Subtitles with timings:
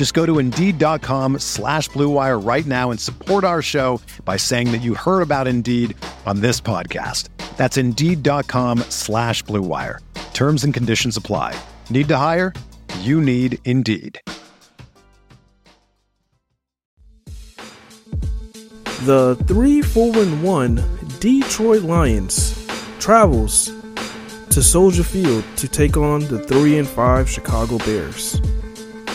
[0.00, 4.78] Just go to Indeed.com slash BlueWire right now and support our show by saying that
[4.78, 7.28] you heard about Indeed on this podcast.
[7.58, 9.98] That's Indeed.com slash BlueWire.
[10.32, 11.54] Terms and conditions apply.
[11.90, 12.54] Need to hire?
[13.00, 14.22] You need Indeed.
[19.04, 22.56] The 3 4 1 Detroit Lions
[22.98, 23.70] travels
[24.48, 28.40] to Soldier Field to take on the 3 and 5 Chicago Bears.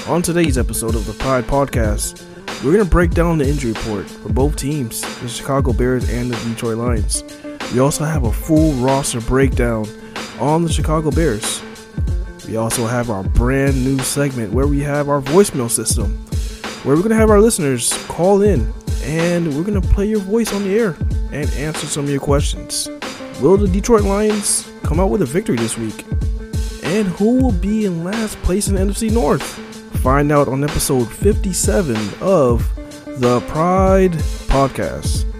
[0.07, 2.23] On today's episode of the Pride Podcast,
[2.63, 6.29] we're going to break down the injury report for both teams, the Chicago Bears and
[6.29, 7.23] the Detroit Lions.
[7.73, 9.87] We also have a full roster breakdown
[10.39, 11.59] on the Chicago Bears.
[12.47, 16.11] We also have our brand new segment where we have our voicemail system,
[16.83, 20.19] where we're going to have our listeners call in and we're going to play your
[20.19, 20.95] voice on the air
[21.31, 22.87] and answer some of your questions.
[23.41, 26.05] Will the Detroit Lions come out with a victory this week?
[26.83, 29.65] And who will be in last place in the NFC North?
[30.05, 32.61] Find out on episode 57 of
[33.19, 35.34] the Pride Podcast.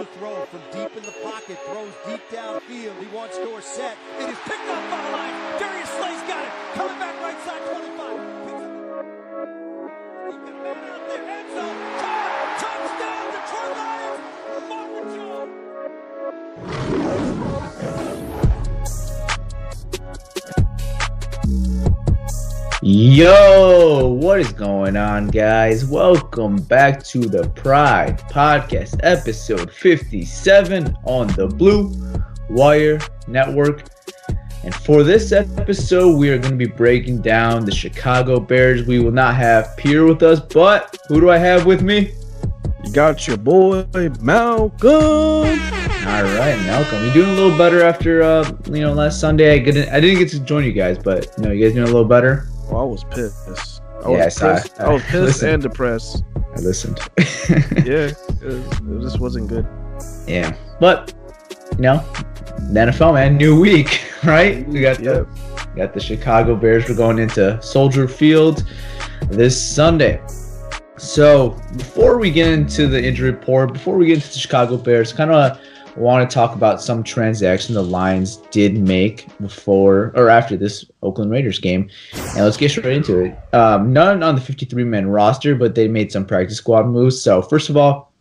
[0.00, 1.58] To throw from deep in the pocket.
[1.66, 2.96] Throws deep downfield.
[3.00, 3.98] He wants Dorsett.
[4.18, 5.34] It is picked up by the line.
[5.60, 6.52] Darius Slay's got it.
[6.72, 8.16] Coming back right side 25.
[8.46, 8.72] Picks up.
[10.24, 11.20] He got a man out there.
[11.20, 11.76] End zone.
[12.60, 14.24] Touchdown Detroit Lions.
[15.16, 15.70] Jones.
[22.82, 23.28] Yo,
[24.30, 25.84] what is going on, guys?
[25.84, 31.92] Welcome back to the Pride Podcast, episode 57 on the Blue
[32.48, 33.86] Wire Network.
[34.62, 38.86] And for this episode, we are going to be breaking down the Chicago Bears.
[38.86, 42.12] We will not have Pierre with us, but who do I have with me?
[42.84, 43.84] You got your boy
[44.20, 44.90] Malcolm.
[44.92, 47.04] All right, Malcolm.
[47.04, 49.54] You doing a little better after uh, you know last Sunday?
[49.54, 51.88] I didn't I didn't get to join you guys, but you know you guys doing
[51.88, 52.46] a little better.
[52.70, 53.79] Oh, I was pissed.
[54.04, 54.66] I Yeah, I was saw pissed.
[54.66, 54.80] it.
[54.80, 56.24] I was pissed and depressed.
[56.36, 56.98] I listened.
[57.84, 59.66] Yeah, it, was, it just wasn't good.
[60.26, 61.12] Yeah, but
[61.76, 61.98] you know,
[62.72, 64.66] the NFL man, new week, right?
[64.68, 65.26] We got the
[65.76, 66.88] got the Chicago Bears.
[66.88, 68.64] We're going into Soldier Field
[69.28, 70.20] this Sunday.
[70.96, 75.12] So before we get into the injury report, before we get into the Chicago Bears,
[75.12, 75.58] kind of
[76.00, 81.30] want to talk about some transaction the Lions did make before or after this Oakland
[81.30, 83.54] Raiders game, and let's get straight into it.
[83.54, 87.20] Um, none on the 53 man roster, but they made some practice squad moves.
[87.22, 88.12] So first of all,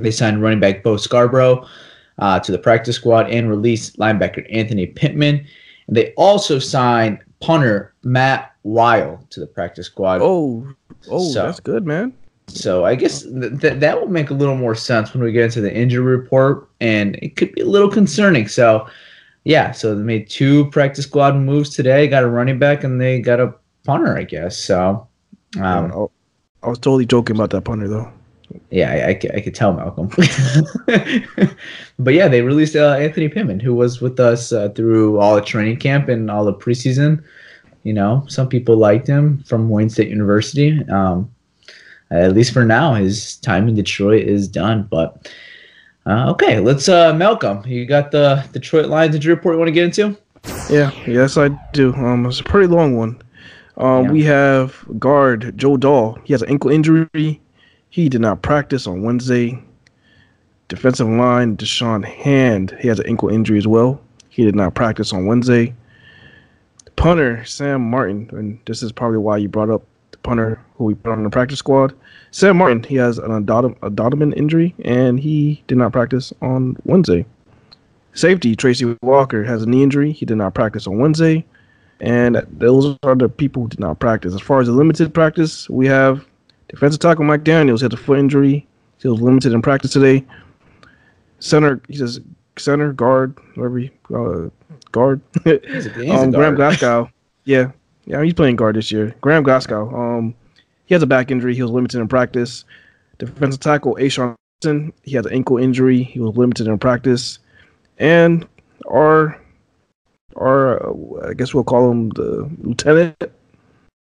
[0.00, 1.66] they signed running back Bo Scarborough
[2.18, 5.46] uh, to the practice squad and released linebacker Anthony Pittman.
[5.86, 10.20] And they also signed punter Matt Wile to the practice squad.
[10.22, 10.66] Oh,
[11.10, 12.14] oh, So- that's good, man.
[12.54, 15.44] So I guess th- th- that will make a little more sense when we get
[15.44, 18.48] into the injury report, and it could be a little concerning.
[18.48, 18.86] So,
[19.44, 22.06] yeah, so they made two practice squad moves today.
[22.06, 23.54] Got a running back, and they got a
[23.84, 24.56] punter, I guess.
[24.56, 25.06] So,
[25.60, 28.12] um, I, I was totally joking about that punter though.
[28.70, 30.08] Yeah, I I could tell Malcolm.
[31.98, 35.42] but yeah, they released uh, Anthony Pittman, who was with us uh, through all the
[35.42, 37.22] training camp and all the preseason.
[37.82, 40.86] You know, some people liked him from Wayne State University.
[40.88, 41.30] Um,
[42.20, 44.86] at least for now, his time in Detroit is done.
[44.90, 45.30] But
[46.06, 47.64] uh, okay, let's uh, Malcolm.
[47.66, 50.16] You got the Detroit Lions injury report you want to get into?
[50.70, 51.94] Yeah, yes, I do.
[51.94, 53.20] Um, it's a pretty long one.
[53.76, 54.10] Um, Yeah.
[54.10, 56.18] we have guard Joe Dahl.
[56.24, 57.40] He has an ankle injury.
[57.90, 59.62] He did not practice on Wednesday.
[60.68, 62.76] Defensive line Da'Shawn Hand.
[62.80, 64.00] He has an ankle injury as well.
[64.30, 65.74] He did not practice on Wednesday.
[66.96, 69.82] Punter Sam Martin, and this is probably why you brought up
[70.22, 71.94] punter who we put on the practice squad.
[72.30, 77.26] Sam Martin, he has an abdomen injury and he did not practice on Wednesday.
[78.14, 80.12] Safety Tracy Walker has a knee injury.
[80.12, 81.44] He did not practice on Wednesday.
[82.00, 84.34] And those are the people who did not practice.
[84.34, 86.26] As far as the limited practice, we have
[86.68, 88.66] defensive tackle Mike Daniels had a foot injury.
[88.98, 90.24] He was limited in practice today.
[91.38, 92.20] Center, he says
[92.58, 94.48] center, guard, whatever you, uh,
[94.90, 95.20] guard.
[95.46, 97.10] um, Graham Glasgow.
[97.44, 97.72] Yeah.
[98.04, 99.14] Yeah, he's playing guard this year.
[99.20, 99.94] Graham Glasgow.
[99.94, 100.34] Um,
[100.86, 101.54] he has a back injury.
[101.54, 102.64] He was limited in practice.
[103.18, 106.02] Defensive tackle A'Shawn he has an ankle injury.
[106.02, 107.38] He was limited in practice.
[107.98, 108.46] And
[108.88, 109.38] our
[110.36, 113.18] our uh, I guess we'll call him the lieutenant,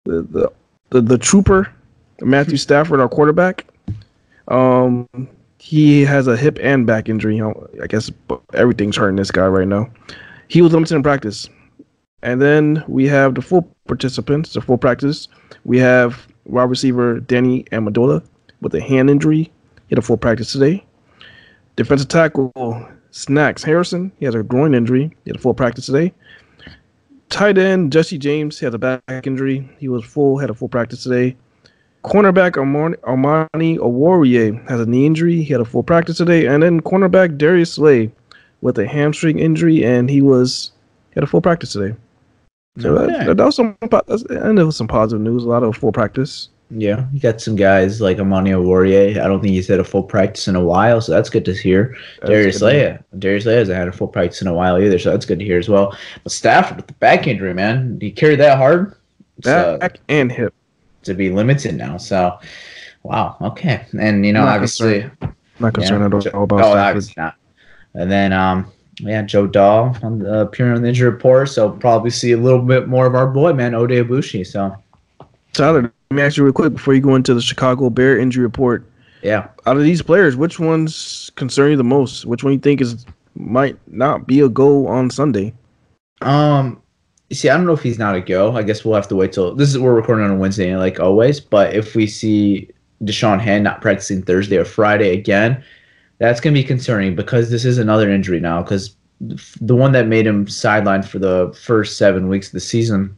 [0.05, 0.51] the the
[0.89, 1.71] the, the trooper,
[2.21, 3.65] Matthew Stafford, our quarterback.
[4.47, 5.07] Um,
[5.57, 7.41] he has a hip and back injury.
[7.41, 8.11] I guess
[8.53, 9.89] everything's hurting this guy right now.
[10.47, 11.49] He was limited in practice.
[12.21, 15.27] And then we have the full participants, the full practice.
[15.63, 18.23] We have wide receiver Danny Amendola
[18.61, 19.43] with a hand injury.
[19.43, 20.83] He had a full practice today.
[21.75, 25.11] Defensive tackle Snacks Harrison, he has a groin injury.
[25.23, 26.13] He had a full practice today.
[27.29, 29.69] Tight end Jesse James, he has a back injury.
[29.79, 31.35] He was full, had a full practice today.
[32.03, 35.41] Cornerback Amani, Amani Oruwariye has a knee injury.
[35.41, 36.45] He had a full practice today.
[36.45, 38.11] And then cornerback Darius Slay
[38.61, 40.71] with a hamstring injury, and he was
[41.09, 41.95] he had a full practice today.
[42.79, 43.25] So okay.
[43.25, 45.43] that, that, was some and it was some positive news.
[45.43, 46.49] A lot of full practice.
[46.71, 49.21] Yeah, you got some guys like Amani Oruwariye.
[49.21, 51.53] I don't think he's had a full practice in a while, so that's good to
[51.53, 51.95] hear.
[52.19, 52.97] That's Darius Slay.
[53.19, 55.45] Darius Slay hasn't had a full practice in a while either, so that's good to
[55.45, 55.95] hear as well.
[56.23, 58.95] But Stafford with the back injury, man, he carried that hard.
[59.37, 60.53] Back and hip
[61.03, 61.97] to be limited now.
[61.97, 62.39] So,
[63.03, 65.35] wow, okay, and you know, not obviously, concerned.
[65.59, 67.17] not concerned yeah, at all about oh, Stafford.
[67.17, 67.35] Not.
[67.93, 72.09] And then, um, yeah, Joe Dahl on the, appearing on the injury report, so probably
[72.09, 74.45] see a little bit more of our boy, man, Oday Aboushi.
[74.45, 74.75] So,
[75.53, 78.43] Tyler, let me ask you real quick before you go into the Chicago Bear injury
[78.43, 78.85] report.
[79.21, 79.47] Yeah.
[79.65, 82.25] Out of these players, which ones concern you the most?
[82.25, 83.05] Which one you think is
[83.35, 85.53] might not be a go on Sunday?
[86.21, 86.81] Um,
[87.31, 88.55] see, I don't know if he's not a go.
[88.55, 90.99] I guess we'll have to wait till this is we're recording on a Wednesday, like
[90.99, 91.39] always.
[91.39, 92.69] But if we see
[93.03, 95.63] Da'Shawn Hand not practicing Thursday or Friday again,
[96.17, 98.61] that's gonna be concerning because this is another injury now.
[98.61, 103.15] Because the one that made him sidelined for the first seven weeks of the season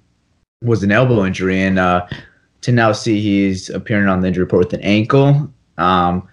[0.61, 2.07] was an elbow injury, and uh,
[2.61, 5.51] to now see he's appearing on the injury report with an ankle.
[5.77, 6.27] Um,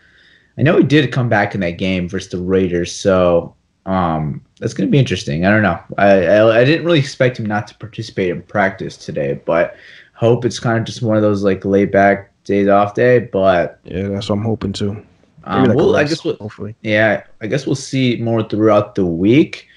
[0.56, 3.55] I know he did come back in that game versus the Raiders, so
[3.87, 5.44] um, that's going to be interesting.
[5.44, 5.78] I don't know.
[5.99, 9.76] I, I, I didn't really expect him not to participate in practice today, but
[10.14, 13.19] hope it's kind of just one of those like laid back days off day.
[13.19, 15.05] But yeah, that's what I'm hoping to.
[15.44, 16.75] Um, we'll, I guess we'll, hopefully.
[16.82, 19.69] Yeah, I guess we'll see more throughout the week.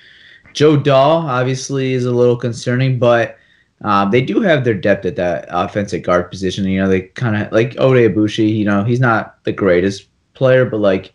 [0.54, 3.38] Joe Dahl obviously is a little concerning, but
[3.82, 6.66] um, they do have their depth at that offensive guard position.
[6.66, 8.58] You know, they kind of like Oday Aboushi.
[8.58, 11.14] You know, he's not the greatest player, but like,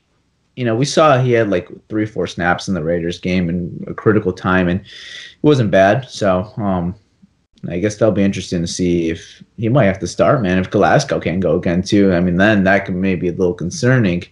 [0.54, 3.84] you know, we saw he had like three, four snaps in the Raiders game in
[3.88, 4.86] a critical time, and it
[5.42, 6.08] wasn't bad.
[6.08, 6.94] So, um,
[7.68, 10.58] I guess that'll be interesting to see if he might have to start, man.
[10.58, 13.54] If Glasgow can't go again too, I mean, then that could maybe be a little
[13.54, 14.24] concerning.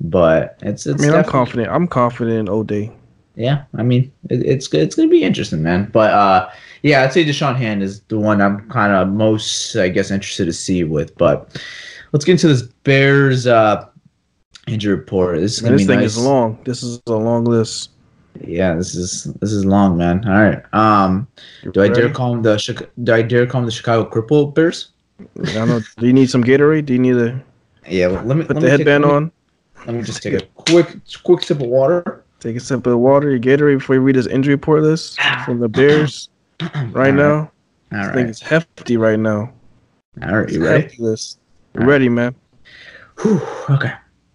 [0.00, 1.68] But it's, it's I mean, I'm confident.
[1.70, 2.92] I'm confident in Oday.
[3.36, 5.90] Yeah, I mean, it, it's it's gonna be interesting, man.
[5.92, 6.50] But uh,
[6.82, 10.46] yeah, I'd say Da'Shawn Hand is the one I'm kind of most, I guess, interested
[10.46, 11.16] to see with.
[11.16, 11.62] But
[12.12, 13.86] let's get into this Bears uh,
[14.66, 15.38] injury report.
[15.38, 16.16] This, man, this thing nice.
[16.16, 16.58] is long.
[16.64, 17.90] This is a long list.
[18.40, 20.26] Yeah, this is this is long, man.
[20.26, 20.62] All right.
[20.72, 21.26] Um,
[21.62, 21.92] You're do ready?
[21.92, 24.92] I dare call them the do I dare call them the Chicago Cripple Bears?
[25.20, 25.80] I don't know.
[25.98, 26.86] Do you need some Gatorade?
[26.86, 27.42] Do you need a
[27.88, 28.06] yeah?
[28.06, 29.32] Well, let me put let the me headband take, on.
[29.86, 32.24] Let me just take a quick quick sip of water.
[32.40, 35.60] Take a sip of water, your Gatorade before you read this injury report list from
[35.60, 36.28] the Bears.
[36.90, 37.50] right now.
[37.92, 38.08] All right.
[38.08, 39.52] I think it's hefty right now.
[40.22, 40.94] All right, you ready?
[40.98, 41.38] List.
[41.74, 42.34] You ready, man?
[43.20, 43.92] Whew, okay,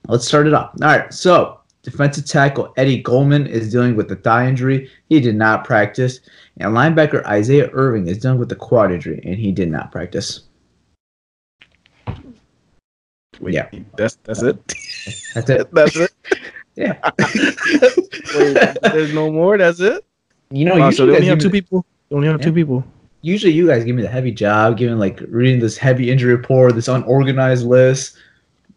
[0.08, 0.72] let's start it off.
[0.82, 4.90] All right, so defensive tackle Eddie Goldman is dealing with a thigh injury.
[5.10, 6.22] He did not practice.
[6.58, 10.42] And linebacker Isaiah Irving is dealing with a quad injury, and he did not practice.
[13.40, 14.58] Wait, yeah, that's that's it.
[15.34, 15.72] That's it.
[15.74, 16.12] that's it.
[16.76, 17.00] Yeah.
[18.36, 19.58] Wait, there's no more.
[19.58, 20.04] That's it.
[20.52, 21.86] You know, oh, so they only have two people.
[22.10, 22.48] They only have yeah.
[22.48, 22.84] two people.
[23.22, 26.76] Usually, you guys give me the heavy job, giving like reading this heavy injury report,
[26.76, 28.18] this unorganized list.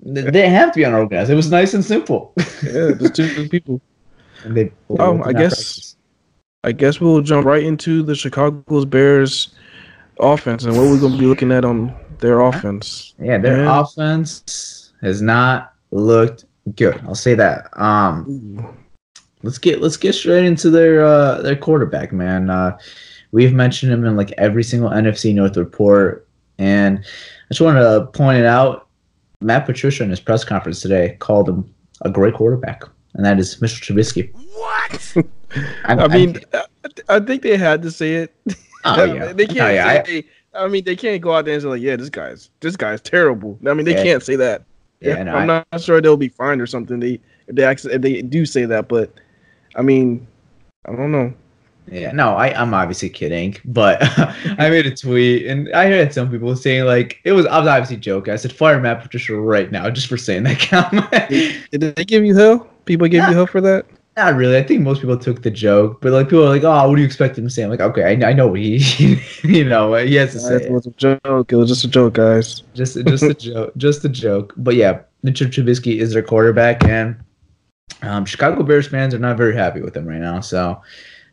[0.00, 1.28] They didn't have to be unorganized.
[1.28, 2.34] It was nice and simple.
[2.62, 3.80] yeah, just two people.
[4.44, 5.56] And they, oh, I guess.
[5.56, 5.96] Practice.
[6.64, 9.54] I guess we'll jump right into the Chicago's Bears
[10.18, 13.14] offense and what we're going to be looking at on their offense.
[13.18, 13.66] Yeah, their Man.
[13.68, 16.44] offense has not looked
[16.76, 17.00] good.
[17.06, 17.68] I'll say that.
[17.80, 18.76] Um,
[19.42, 22.50] let's get let's get straight into their uh, their quarterback, man.
[22.50, 22.78] Uh,
[23.30, 26.26] We've mentioned him in like every single NFC North report.
[26.58, 27.02] And I
[27.50, 28.88] just want to point it out.
[29.40, 31.72] Matt Patricia in his press conference today called him
[32.02, 32.82] a great quarterback,
[33.14, 33.80] and that is Mr.
[33.94, 34.32] Trubisky.
[34.34, 35.26] What?
[35.84, 36.64] I, I mean, I,
[37.08, 38.34] I, think they had to say it.
[38.84, 39.32] Oh, yeah.
[39.32, 40.04] they can't Oh, yeah.
[40.04, 40.24] say.
[40.58, 43.00] I, mean, they can't go out there and say like, "Yeah, this guy's this guy's
[43.00, 44.02] terrible." I mean, they Yeah.
[44.02, 44.62] can't say that.
[45.00, 46.98] Yeah, no, I'm I- not sure they'll be fined or something.
[47.00, 49.12] They if they actually if they do say that, but
[49.76, 50.26] I mean,
[50.86, 51.32] I don't know.
[51.90, 53.98] Yeah, no, I, I'm obviously kidding, but
[54.58, 57.66] I made a tweet and I had some people saying like it was I was
[57.68, 58.32] obviously joking.
[58.32, 61.08] I said fire Matt Patricia right now just for saying that comment.
[61.70, 62.68] Did they give you hell?
[62.84, 63.86] People give you hell for that?
[64.18, 64.56] Not really.
[64.56, 67.00] I think most people took the joke, but like people are like, "Oh, what do
[67.00, 68.78] you expect him to say?" I'm like, "Okay, I, I know what he,
[69.44, 71.52] you know, he has to say." It say." was a joke.
[71.52, 72.64] It was just a joke, guys.
[72.74, 74.54] Just, just a joke, just a joke.
[74.56, 77.14] But yeah, Mitchell Trubisky is their quarterback, and
[78.02, 80.40] um, Chicago Bears fans are not very happy with him right now.
[80.40, 80.82] So,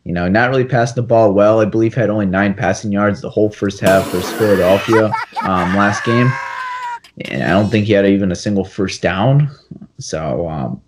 [0.04, 1.58] you know, not really passing the ball well.
[1.58, 5.06] I believe had only nine passing yards the whole first half versus Philadelphia
[5.42, 6.30] um, last game,
[7.24, 9.50] and I don't think he had even a single first down.
[9.98, 10.80] So, um,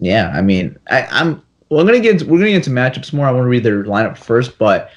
[0.00, 1.42] yeah, I mean, I, I'm.
[1.68, 3.26] Well, I'm gonna get into, we're gonna get into matchups more.
[3.26, 4.90] I want to read their lineup first, but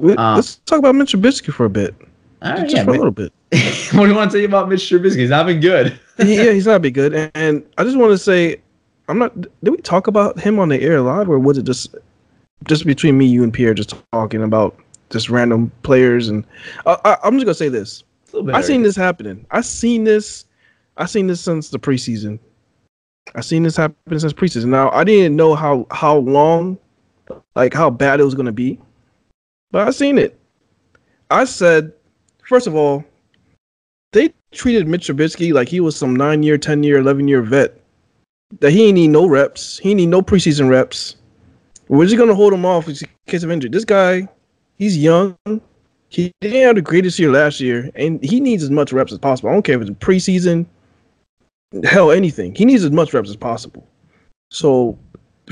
[0.00, 1.94] Um, Let's talk about Mitch Trubisky for a bit,
[2.40, 3.32] uh, just yeah, for a little bit.
[3.52, 5.18] what do you want to say about Mitch Trubisky?
[5.18, 5.98] He's not been good.
[6.18, 7.12] yeah, he's not been good.
[7.12, 8.62] And, and I just want to say,
[9.08, 9.38] I'm not.
[9.62, 11.94] Did we talk about him on the air live, or was it just
[12.66, 14.74] just between me, you, and Pierre, just talking about
[15.10, 16.28] just random players?
[16.28, 16.44] And
[16.86, 19.44] I, I, I'm just gonna say this: A little bit I seen this happening.
[19.50, 20.46] I seen this.
[20.96, 22.38] I seen this since the preseason.
[23.34, 24.66] I seen this happen since preseason.
[24.66, 26.78] Now I didn't know how how long,
[27.54, 28.80] like how bad it was gonna be,
[29.70, 30.38] but I've seen it.
[31.30, 31.92] I said,
[32.48, 33.04] first of all,
[34.12, 37.76] they treated Mitch Trubisky like he was some nine year, ten year, eleven year vet.
[38.58, 39.78] That he ain't need no reps.
[39.78, 41.16] He need no preseason reps.
[41.86, 42.96] We're just gonna hold him off in
[43.28, 43.70] case of injury.
[43.70, 44.28] This guy,
[44.76, 45.36] he's young.
[46.08, 49.18] He didn't have the greatest year last year, and he needs as much reps as
[49.18, 49.50] possible.
[49.50, 50.66] I don't care if it's preseason,
[51.84, 52.54] hell, anything.
[52.54, 53.86] He needs as much reps as possible.
[54.50, 54.98] So,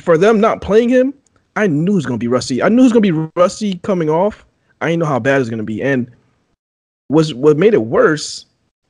[0.01, 1.15] for them not playing him,
[1.57, 2.63] I knew he was gonna be rusty.
[2.63, 4.45] I knew he was gonna be rusty coming off.
[4.81, 6.11] I didn't know how bad it's gonna be, and
[7.09, 8.47] was what made it worse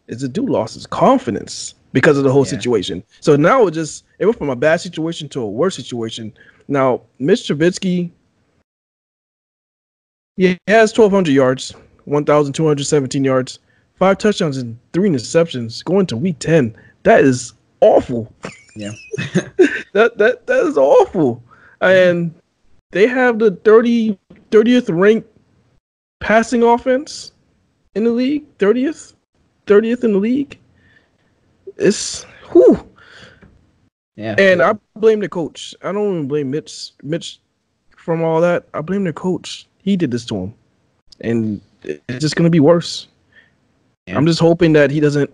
[0.08, 2.50] is the dude lost his confidence because of the whole Yeah.
[2.50, 3.02] situation.
[3.20, 6.32] So now it just it went from a bad situation to a worse situation.
[6.66, 8.10] Now, Mitch Trubisky,
[10.36, 13.58] he has 1,200 yards, 1,217 yards,
[13.98, 16.74] five touchdowns and three interceptions going to week 10.
[17.08, 18.30] That is awful.
[18.76, 18.92] Yeah.
[19.94, 21.42] that that that is awful.
[21.80, 22.34] And
[22.90, 24.18] they have the 30
[24.50, 25.26] 30th ranked
[26.20, 27.32] passing offense
[27.94, 29.14] in the league, 30th,
[29.66, 30.58] 30th in the league.
[31.78, 32.86] It's whew.
[34.16, 34.34] Yeah.
[34.36, 35.74] And I blame the coach.
[35.80, 37.40] I don't even blame Mitch Mitch
[37.96, 38.66] from all that.
[38.74, 39.66] I blame the coach.
[39.78, 40.54] He did this to him.
[41.22, 43.08] And it's just gonna be worse.
[44.06, 44.18] Yeah.
[44.18, 45.32] I'm just hoping that he doesn't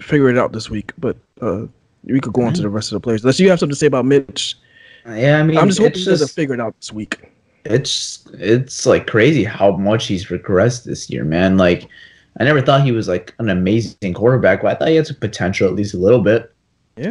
[0.00, 0.92] figure it out this week.
[0.98, 1.66] But uh
[2.04, 3.22] we could go on to the rest of the players.
[3.22, 4.56] Unless you have something to say about Mitch.
[5.06, 7.30] yeah, I mean, I'm just hoping he doesn't figure it out this week.
[7.64, 11.56] it's it's like crazy how much he's regressed this year, man.
[11.56, 11.86] Like,
[12.40, 15.16] I never thought he was like an amazing quarterback, but I thought he had some
[15.16, 16.52] potential at least a little bit.
[16.96, 17.10] Yeah.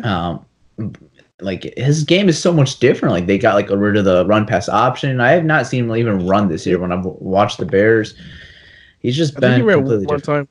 [0.78, 0.94] Um,
[1.40, 3.14] like his game is so much different.
[3.14, 5.22] Like they got like a rid of the run pass option.
[5.22, 8.14] I have not seen him even run this year when I've watched the Bears.
[9.00, 10.24] He's just I been completely one different.
[10.26, 10.48] time.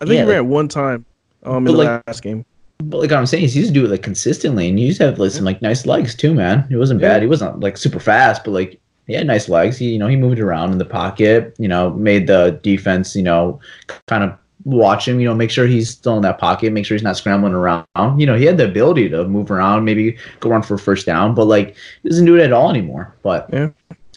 [0.00, 1.04] I think Yeah, he like- ran one time
[1.44, 2.44] um But in the like- last game.
[2.82, 5.04] But like I'm saying, he used to do it like consistently, and he used to
[5.06, 6.64] have like some like nice legs too, man.
[6.70, 7.08] He wasn't Yeah.
[7.08, 7.22] bad.
[7.22, 9.76] He wasn't like super fast, but like he had nice legs.
[9.76, 11.54] He you know he moved around in the pocket.
[11.58, 13.60] You know, made the defense you know
[14.06, 14.32] kind of
[14.64, 15.20] watch him.
[15.20, 16.72] You know, make sure he's still in that pocket.
[16.72, 17.84] Make sure he's not scrambling around.
[18.18, 21.04] You know, he had the ability to move around, maybe go run for a first
[21.04, 23.14] down, but like he doesn't do it at all anymore.
[23.22, 23.68] But Yeah.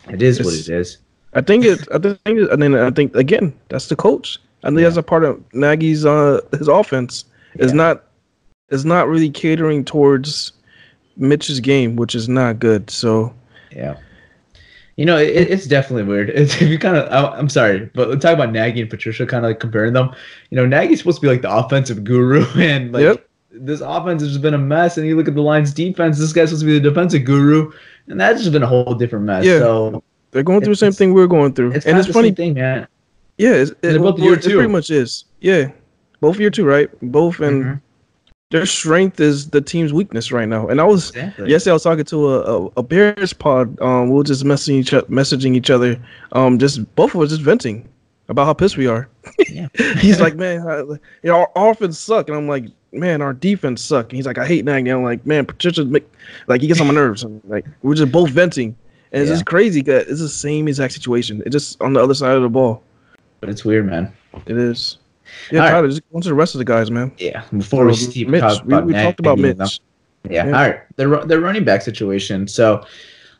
[0.10, 0.98] it is what It's-
[1.34, 1.86] I think it.
[1.94, 4.40] I think, it- and then I think again, that's the coach.
[4.64, 4.84] I think Yeah.
[4.86, 7.78] that's a part of Nagy's uh his offense is Yeah.
[7.78, 8.04] not
[8.70, 10.54] is not really catering towards
[11.18, 12.90] Mitch's game, which is not good.
[12.90, 13.34] So
[13.76, 13.96] Yeah.
[14.96, 16.30] You know, it, it's definitely weird.
[16.30, 19.44] It's, if you kind of, I'm sorry, but let's talk about Nagy and Patricia, kind
[19.44, 20.12] of like comparing them.
[20.52, 23.28] You know, Nagy's supposed to be like the offensive guru, and like Yep.
[23.52, 24.98] this offense has just been a mess.
[24.98, 27.72] And you look at the Lions' defense; this guy's supposed to be the defensive guru,
[28.08, 29.44] and that's just been a whole different mess.
[29.46, 29.60] Yeah.
[29.60, 32.32] So they're going through the same thing we're going through, it's and it's the funny.
[32.32, 32.88] thing, man.
[33.38, 34.56] Yeah, it's, it, both well, year it two.
[34.58, 35.26] pretty much is.
[35.42, 35.72] Yeah,
[36.20, 36.90] both year two, right?
[37.02, 37.82] Both, and Mhm.
[38.52, 40.68] their strength is the team's weakness right now.
[40.68, 41.50] And I was Exactly.
[41.50, 43.80] yesterday I was talking to a, a, a Bears pod.
[43.82, 45.98] Um, we were just messaging each o- messaging each other.
[46.34, 47.88] Um, just both of us just venting
[48.30, 49.10] about how pissed we are.
[49.50, 49.68] Yeah.
[50.00, 53.82] He's like, man, I, you know, our offense suck, and I'm like, man, our defense
[53.82, 54.06] suck.
[54.12, 54.92] And he's like, I hate Nagy.
[54.92, 56.08] I'm like, man, Patricia, make,
[56.48, 57.24] like he gets on my nerves.
[57.24, 58.76] And, like we're just both venting,
[59.12, 59.82] and it's just crazy.
[59.82, 61.42] Cause it's the same exact situation.
[61.46, 62.84] It's just on the other side of the ball.
[63.44, 64.10] But it's weird, man.
[64.46, 65.00] It is.
[65.52, 65.72] Yeah, All right.
[65.72, 67.12] Tyler, just go into the rest of the guys, man.
[67.18, 67.44] Yeah.
[67.58, 69.82] Before we Uh, Mitch, talk about we talked about Mitch.
[70.30, 70.46] Yeah.
[70.46, 70.46] Yeah.
[70.46, 70.80] All right.
[70.96, 72.48] The ru- the running back situation.
[72.48, 72.86] So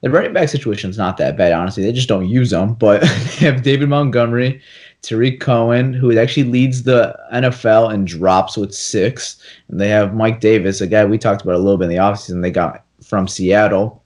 [0.02, 1.84] the running back situation is not that bad, honestly.
[1.84, 2.74] They just don't use them.
[2.74, 4.62] But they have David Montgomery,
[5.04, 9.42] Tarik Cohen, who actually leads the NFL in drops with six.
[9.70, 11.96] And they have Mike Davis, a guy we talked about a little bit in the
[11.96, 12.42] offseason.
[12.42, 14.04] They got from Seattle.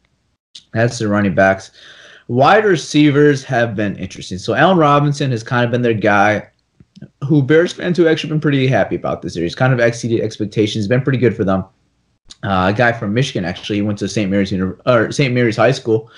[0.74, 1.72] That's the running backs.
[2.28, 4.38] Wide receivers have been interesting.
[4.38, 6.50] So Allen Robinson has kind of been their guy
[7.24, 9.44] who Bears fans who actually been pretty happy about this year.
[9.44, 11.64] He's kind of exceeded expectations, been pretty good for them.
[12.44, 14.30] Uh, a guy from Michigan actually went to St.
[14.30, 15.34] Mary's or St.
[15.34, 16.12] Mary's High School,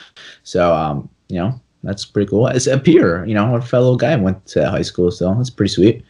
[0.44, 2.48] so um, you know that's pretty cool.
[2.48, 5.72] It's a peer, you know, our fellow guy went to high school, so that's pretty
[5.72, 6.04] sweet.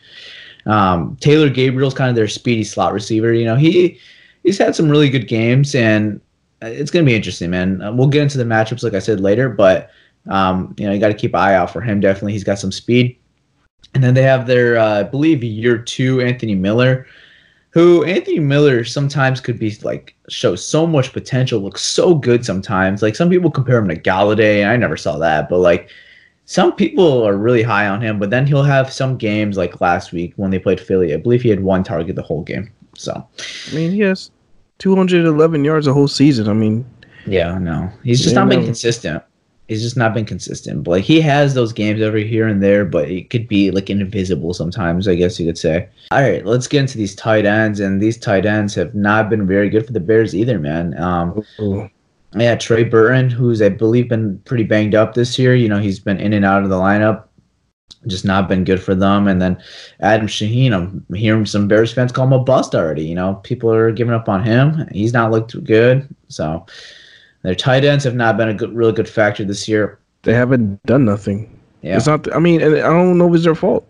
[0.66, 3.34] Um, Taylor Gabriel's kind of their speedy slot receiver.
[3.34, 4.00] You know, he
[4.44, 6.22] he's had some really good games, and
[6.62, 7.82] it's gonna be interesting, man.
[7.82, 9.90] Uh, we'll get into the matchups like I said later, but
[10.28, 12.00] um, you know, you got to keep an eye out for him.
[12.00, 13.18] Definitely, he's got some speed.
[13.94, 17.08] And then they have their, uh, I believe, year two Anthony Miller,
[17.72, 23.02] who Anthony Miller sometimes could be like show so much potential, looks so good sometimes.
[23.02, 25.90] Like some people compare him to Golladay, I never saw that, but like
[26.46, 28.20] some people are really high on him.
[28.20, 31.14] But then he'll have some games like last week when they played Philly.
[31.14, 32.70] I believe he had one target the whole game.
[32.96, 33.28] So
[33.72, 34.30] I mean, he has
[34.80, 36.48] 211 yards a whole season.
[36.50, 36.86] I mean,
[37.26, 39.24] yeah, no, he's just not been consistent.
[39.68, 40.88] He's just not been consistent.
[40.88, 44.54] Like he has those games every here and there, but it could be like invisible
[44.54, 45.08] sometimes.
[45.08, 45.88] I guess you could say.
[46.12, 49.46] All right, let's get into these tight ends, and these tight ends have not been
[49.46, 51.00] very good for the Bears either, man.
[51.00, 51.44] Um,
[52.36, 55.56] yeah, Trey Burton, who's I believe been pretty banged up this year.
[55.56, 57.26] You know, he's been in and out of the lineup,
[58.08, 59.28] just not been good for them.
[59.28, 59.62] And then
[60.00, 63.04] Adam Shaheen, I'm hearing some Bears fans call him a bust already.
[63.04, 64.88] You know, people are giving up on him.
[64.92, 66.08] He's not looked good.
[66.30, 66.66] So
[67.44, 70.00] their tight ends have not been a good, really good factor this year.
[70.24, 71.50] they haven't done nothing.
[71.82, 72.34] Yeah, It's not.
[72.36, 73.86] I mean, and I don't know if it's their fault.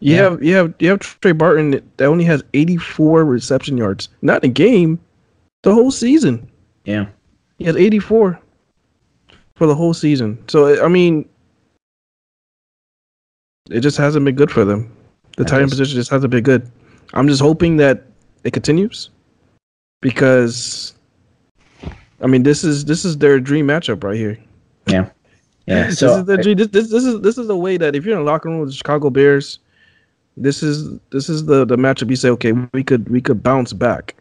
[0.00, 0.22] You Yeah.
[0.22, 4.50] have you have you have Trey Burton that only has 84 reception yards, not in
[4.50, 4.98] a game,
[5.62, 6.48] the whole season.
[6.84, 7.06] yeah,
[7.58, 8.38] He has 84
[9.54, 10.38] for the whole season.
[10.48, 11.28] So I mean,
[13.70, 14.90] it just hasn't been good for them.
[15.36, 16.70] The tight end position just hasn't been good.
[17.14, 18.04] I'm just hoping that
[18.44, 19.10] it continues
[20.00, 20.94] because
[22.20, 24.38] I mean this is this is their dream matchup right here.
[25.66, 25.86] yeah.
[25.88, 26.56] this So is the dream.
[26.56, 28.60] This, this this is this is the way that if you're in a locker room
[28.60, 29.58] with the Chicago Bears,
[30.36, 32.10] this is this is the the matchup.
[32.10, 34.14] You say, okay, we could we could bounce back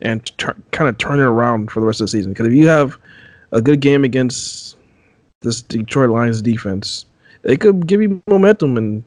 [0.00, 0.30] and
[0.70, 2.32] kind of turn it around for the rest of the season.
[2.32, 2.98] Because if you have
[3.52, 4.76] a good game against
[5.40, 7.06] this Detroit Lions defense,
[7.44, 9.04] it could give you momentum and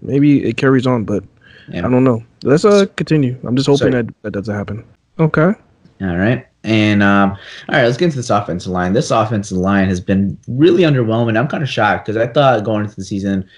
[0.00, 1.04] maybe it carries on.
[1.04, 1.24] But
[1.68, 1.86] Yeah.
[1.86, 2.22] I don't know.
[2.44, 3.36] Let's uh continue.
[3.44, 4.84] I'm just hoping that that doesn't happen.
[5.18, 5.54] Okay.
[6.00, 6.46] All right.
[6.64, 7.30] And um,
[7.68, 8.92] all right, let's get into this offensive line.
[8.92, 11.36] This offensive line has been really underwhelming.
[11.36, 13.48] I'm kind of shocked because I thought going into the season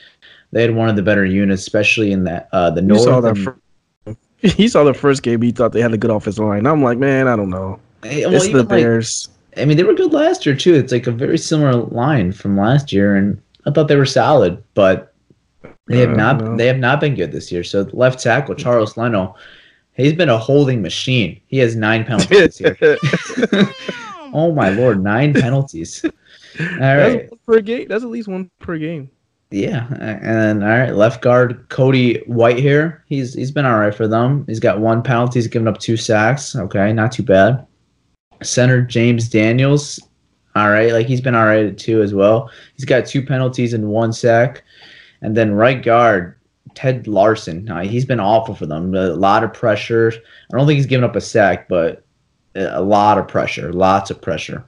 [0.52, 3.02] they had one of the better units, especially in that uh, the north.
[3.02, 3.36] saw that.
[4.06, 5.42] and- he saw the first game.
[5.42, 6.66] He thought they had a good offensive line.
[6.66, 7.80] I'm like, man, I don't know.
[8.04, 9.28] Eh, well, it's the like, Bears.
[9.56, 10.74] I mean, they were good last year too.
[10.74, 14.62] It's like a very similar line from last year, and I thought they were solid,
[14.74, 15.14] but
[15.86, 16.40] they have Uh, not.
[16.40, 16.56] no.
[16.56, 17.64] They have not been good this year.
[17.64, 19.34] So left tackle Charles Leno,
[19.94, 21.40] he's been a holding machine.
[21.46, 22.76] He has nine penalties this year.
[24.32, 26.04] oh my lord, nine penalties.
[26.04, 26.10] All
[26.78, 27.30] That's right.
[27.30, 27.86] one per game.
[27.88, 29.10] That's at least one per game.
[29.50, 33.00] Yeah, and all right, left guard Cody Whitehair.
[33.06, 34.44] He's he's been all right for them.
[34.48, 35.38] He's got one penalty.
[35.38, 36.56] He's given up two sacks.
[36.56, 37.64] Okay, not too bad.
[38.42, 40.00] Center James Daniels.
[40.56, 42.50] All right, like he's been all right too as well.
[42.76, 44.62] He's got two penalties and one sack.
[45.20, 46.36] And then right guard
[46.74, 47.68] Ted Larsen.
[47.68, 48.94] Uh, he's been awful for them.
[48.94, 50.12] A lot of pressure.
[50.52, 52.04] I don't think he's given up a sack, but
[52.54, 53.72] a lot of pressure.
[53.72, 54.64] Lots of pressure.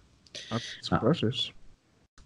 [0.79, 1.01] It's Uh.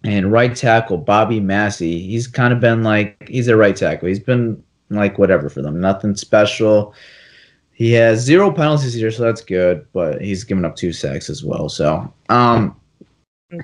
[0.03, 4.07] And right tackle Bobby Massie, he's kind of been like he's a right tackle.
[4.07, 6.93] He's been like whatever for them, nothing special.
[7.71, 9.85] He has zero penalties here, so that's good.
[9.93, 11.69] But he's given up two sacks as well.
[11.69, 12.75] So, um,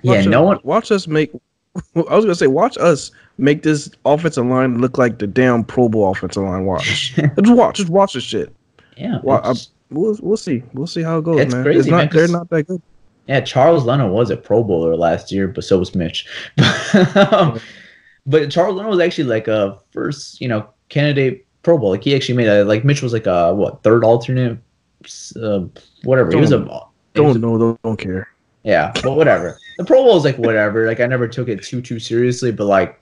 [0.04, 1.32] yeah, Watch no us, one- Watch us make.
[1.95, 5.88] I was gonna say, watch us make this offensive line look like the damn Pro
[5.89, 6.65] Bowl offensive line.
[6.65, 8.54] Watch, just watch, just watch this shit.
[8.97, 11.63] yeah, Well, it's- We'll we'll see, we'll see how it goes, It's man.
[11.63, 12.82] crazy, it's not, man, they're not that good.
[13.28, 13.39] yeah.
[13.39, 16.28] Charles Leno was a Pro Bowler last year, but so was Mitch.
[17.15, 17.58] Um,
[18.26, 21.91] but Charles Leno was actually like a first, you know, candidate Pro Bowl.
[21.91, 24.58] Like he actually made a like Mitch was like a what third alternate,
[25.41, 25.62] uh,
[26.04, 26.32] whatever.
[26.32, 26.60] he was a
[27.13, 28.28] Don't a- know, don't, don't care.
[28.63, 29.58] Yeah, but whatever.
[29.78, 30.88] The Pro Bowl is like whatever.
[30.88, 33.00] Like I never took it too too seriously, but like,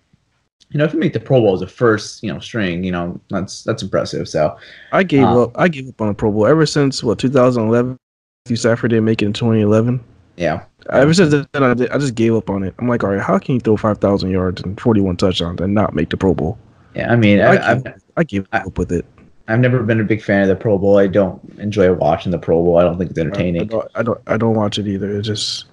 [0.69, 2.91] you know, if you make the Pro Bowl as a first, you know, string, you
[2.91, 4.27] know, that's that's impressive.
[4.27, 4.57] So
[4.91, 5.51] I gave Uh, up.
[5.55, 7.97] I gave up on the Pro Bowl ever since what 2011.
[8.45, 9.99] Matthew Stafford didn't make it in 2011.
[10.37, 12.75] yeah, Ever since then, I, did, I just gave up on it.
[12.77, 15.95] I'm like, all right, how can you throw 5,000 yards and 41 touchdowns and not
[15.95, 16.55] make the Pro Bowl?
[16.93, 17.11] yeah.
[17.11, 19.03] I mean, I, I, gave, I, I gave I- up with it.
[19.47, 20.97] I've never been a big fan of the Pro Bowl.
[20.97, 22.77] I don't enjoy watching the Pro Bowl.
[22.77, 23.67] I don't think it's I, entertaining.
[23.67, 24.19] don't, I don't.
[24.27, 25.15] I don't watch it either.
[25.17, 25.65] It's just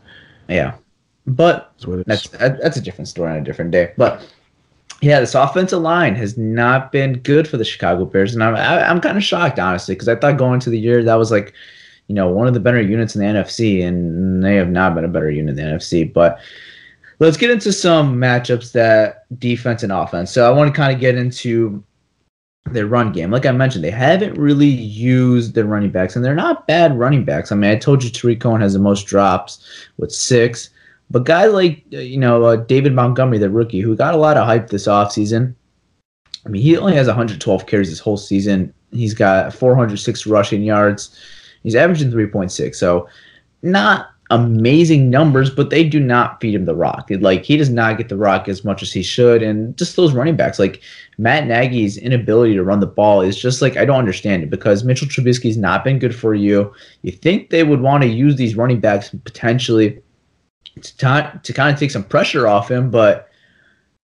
[0.49, 0.75] Yeah,
[1.27, 1.73] but
[2.07, 3.93] that's that's a different story on a different day.
[3.97, 4.27] But
[5.01, 8.89] yeah, this offensive line has not been good for the Chicago Bears, and I'm I,
[8.89, 11.53] I'm kind of shocked honestly because I thought going into the year that was like,
[12.09, 15.05] you know, one of the better units in the NFC, and they have not been
[15.05, 16.13] a better unit in the NFC.
[16.13, 16.39] But
[17.19, 20.31] let's get into some matchups that defense and offense.
[20.31, 21.83] So I want to kind of get into
[22.67, 23.31] their run game.
[23.31, 27.25] Like I mentioned, they haven't really used their running backs, and they're not bad running
[27.25, 27.51] backs.
[27.51, 29.65] I mean, I told you Tarik Cohen has the most drops
[29.99, 30.71] with six.
[31.13, 34.37] But guys like uh, you know uh, David Montgomery, the rookie, who got a lot
[34.37, 35.55] of hype this offseason.
[36.45, 38.75] I mean, he only has 112 carries this whole season.
[38.91, 41.17] He's got 406 rushing yards.
[41.63, 42.75] He's averaging 3.6.
[42.75, 43.09] So
[43.63, 47.11] not amazing numbers, but they do not feed him the rock.
[47.11, 50.15] Like he does not get the rock as much as he should, and just those
[50.15, 50.81] running backs, like
[51.19, 54.83] Matt Nagy's inability to run the ball is just like I don't understand it because
[54.83, 56.73] Mitchell Trubisky's not been good for you.
[57.03, 60.03] You think they would want to use these running backs potentially
[60.81, 63.29] to, ta- to kind of take some pressure off him, but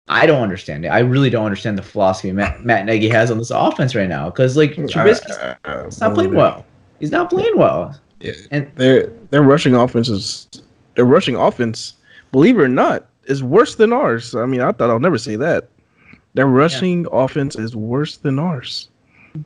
[0.09, 0.89] I don't understand it.
[0.89, 4.31] I really don't understand the philosophy Matt, Matt Nagy has on this offense right now
[4.31, 6.67] because like Trubisky's I- uh, not playing uh, well.
[7.01, 7.99] He's not playing well.
[8.21, 8.33] Yeah.
[8.53, 10.47] And Their their rushing offense is
[10.95, 11.95] their rushing offense,
[12.31, 14.35] believe it or not, is worse than ours.
[14.35, 15.69] I mean, I thought I'll never say that.
[16.35, 18.89] Their rushing offense is worse than ours.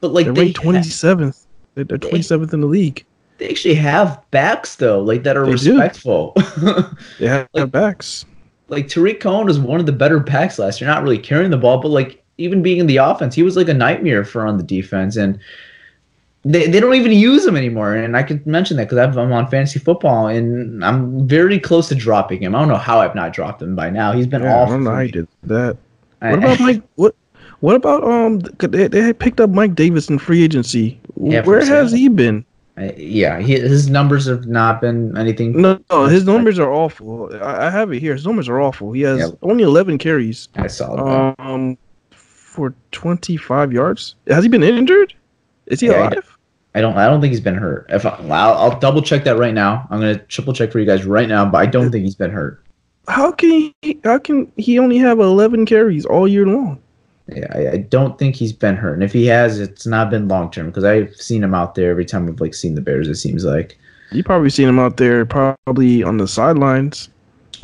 [0.01, 1.47] but like They're they, ranked twenty seventh.
[1.75, 3.05] They're They- twenty seventh in the league.
[3.39, 6.35] They actually have backs though, like that are They respectful.
[7.19, 8.25] yeah, Like- backs.
[8.69, 11.59] like Tarik Cohen was one of the better backs last year, not really carrying the
[11.59, 14.57] ball, but like even being in the offense, he was like a nightmare for on
[14.57, 15.17] the defense.
[15.17, 15.39] And
[16.45, 17.95] they, they don't even use him anymore.
[17.95, 21.95] And I could mention that because I'm on fantasy football and I'm very close to
[21.95, 22.55] dropping him.
[22.55, 24.13] I don't know how I've not dropped him by now.
[24.13, 24.75] He's been Yeah, I awful.
[24.75, 25.77] don't know how you did that.
[26.23, 26.83] I- What about Mike?
[26.97, 27.15] What?
[27.61, 28.41] What about um?
[28.59, 31.01] They, they had picked up Mike Davis in free agency.
[31.21, 32.45] Yeah, Where has he been?
[32.79, 35.61] Yeah, he, his numbers have not been anything.
[35.61, 37.31] No, no, his numbers are awful.
[37.43, 38.13] I, I have it here.
[38.13, 38.93] His numbers are awful.
[38.93, 39.29] He has Yeah.
[39.43, 41.35] only 11 carries, I saw that.
[41.43, 41.79] um,
[42.11, 44.17] for 25 yards.
[44.29, 45.15] Has he been injured?
[45.67, 46.37] Is he Yeah, alive?
[46.75, 46.99] I don't.
[46.99, 47.87] I don't think he's been hurt.
[47.89, 49.87] If I, I'll, I'll double check that right now.
[49.91, 52.31] I'm gonna triple check for you guys right now, but I don't think he's been
[52.31, 52.63] hurt.
[53.09, 53.99] How can he?
[54.05, 56.79] How can he only have 11 carries all year long?
[57.29, 58.95] Yeah, I, I don't think he's been hurt.
[58.95, 61.91] And if he has, it's not been long term because I've seen him out there
[61.91, 63.09] every time I've like seen the Bears.
[63.09, 63.79] It seems like.
[64.13, 67.09] You probably seen him out there, probably on the sidelines.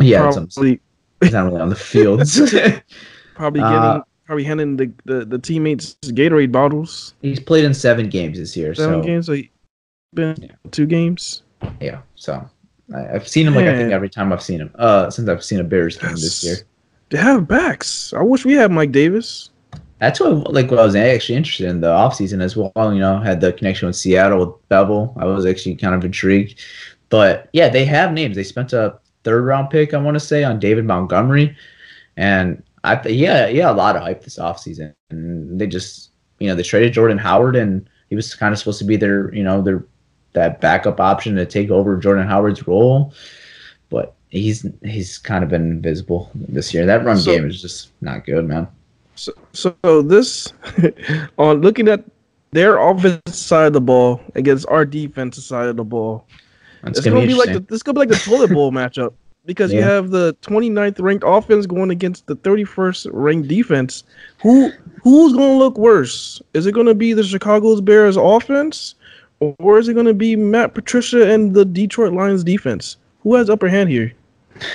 [0.01, 0.81] Yeah, probably,
[1.21, 2.21] he's not really on the field.
[3.35, 7.15] probably Uh, getting, probably handing the, the, the teammates Gatorade bottles.
[7.23, 8.75] he's played in seven games this year.
[8.75, 9.51] Seven so games, so he
[10.15, 10.71] been Yeah.
[10.71, 11.43] two games.
[11.81, 12.45] yeah, so
[12.95, 14.71] I, I've seen him like I think every time I've seen him.
[14.75, 16.57] Uh, since I've seen a Bears game this year.
[17.11, 18.13] They have backs.
[18.15, 19.51] I wish we had Mike Davis.
[20.03, 22.73] That's what like what I was actually interested in the offseason as well.
[22.93, 25.17] You know, had the connection with Seattle with Bevell.
[25.17, 26.61] I was actually kind of intrigued.
[27.09, 28.35] But yeah, they have names.
[28.35, 31.57] They spent a third round pick, I want to say, on David Montgomery.
[32.17, 34.93] And I th- yeah, yeah, a lot of hype this offseason.
[35.11, 36.11] And they just
[36.41, 39.33] you know, they traded Jordan Howard and he was kind of supposed to be their,
[39.33, 39.85] you know, their
[40.33, 43.15] that backup option to take over Jordan Howard's role.
[43.89, 46.87] But he's he's kind of been invisible this year.
[46.87, 48.67] That run So- game is just not good, man.
[49.53, 50.53] So, so this
[51.39, 52.05] on looking at
[52.53, 56.27] their offensive side of the ball against our defensive side of the ball.
[56.85, 58.73] It's, It's gonna, gonna be be like the, this gonna be like the toilet bowl
[58.73, 64.05] matchup because you have the 29th ranked offense going against the 31st ranked defense.
[64.43, 64.71] Who
[65.03, 66.41] who's gonna look worse?
[66.55, 68.95] Is it gonna be the Chicago Bears offense,
[69.41, 72.97] or is it gonna be Matt Patricia and the Detroit Lions defense?
[73.23, 74.13] Who has upper hand here?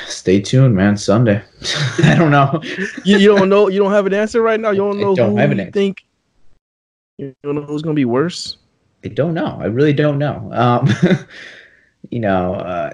[0.07, 0.97] Stay tuned, man.
[0.97, 1.41] Sunday.
[2.03, 2.61] I don't know.
[3.03, 3.67] You, you don't know.
[3.67, 4.71] You don't have an answer right now.
[4.71, 5.71] You don't I know don't who have an answer.
[5.71, 6.05] think.
[7.17, 8.57] You don't know who's gonna be worse.
[9.03, 9.57] I don't know.
[9.59, 10.49] I really don't know.
[10.53, 10.89] Um,
[12.09, 12.93] you know, uh,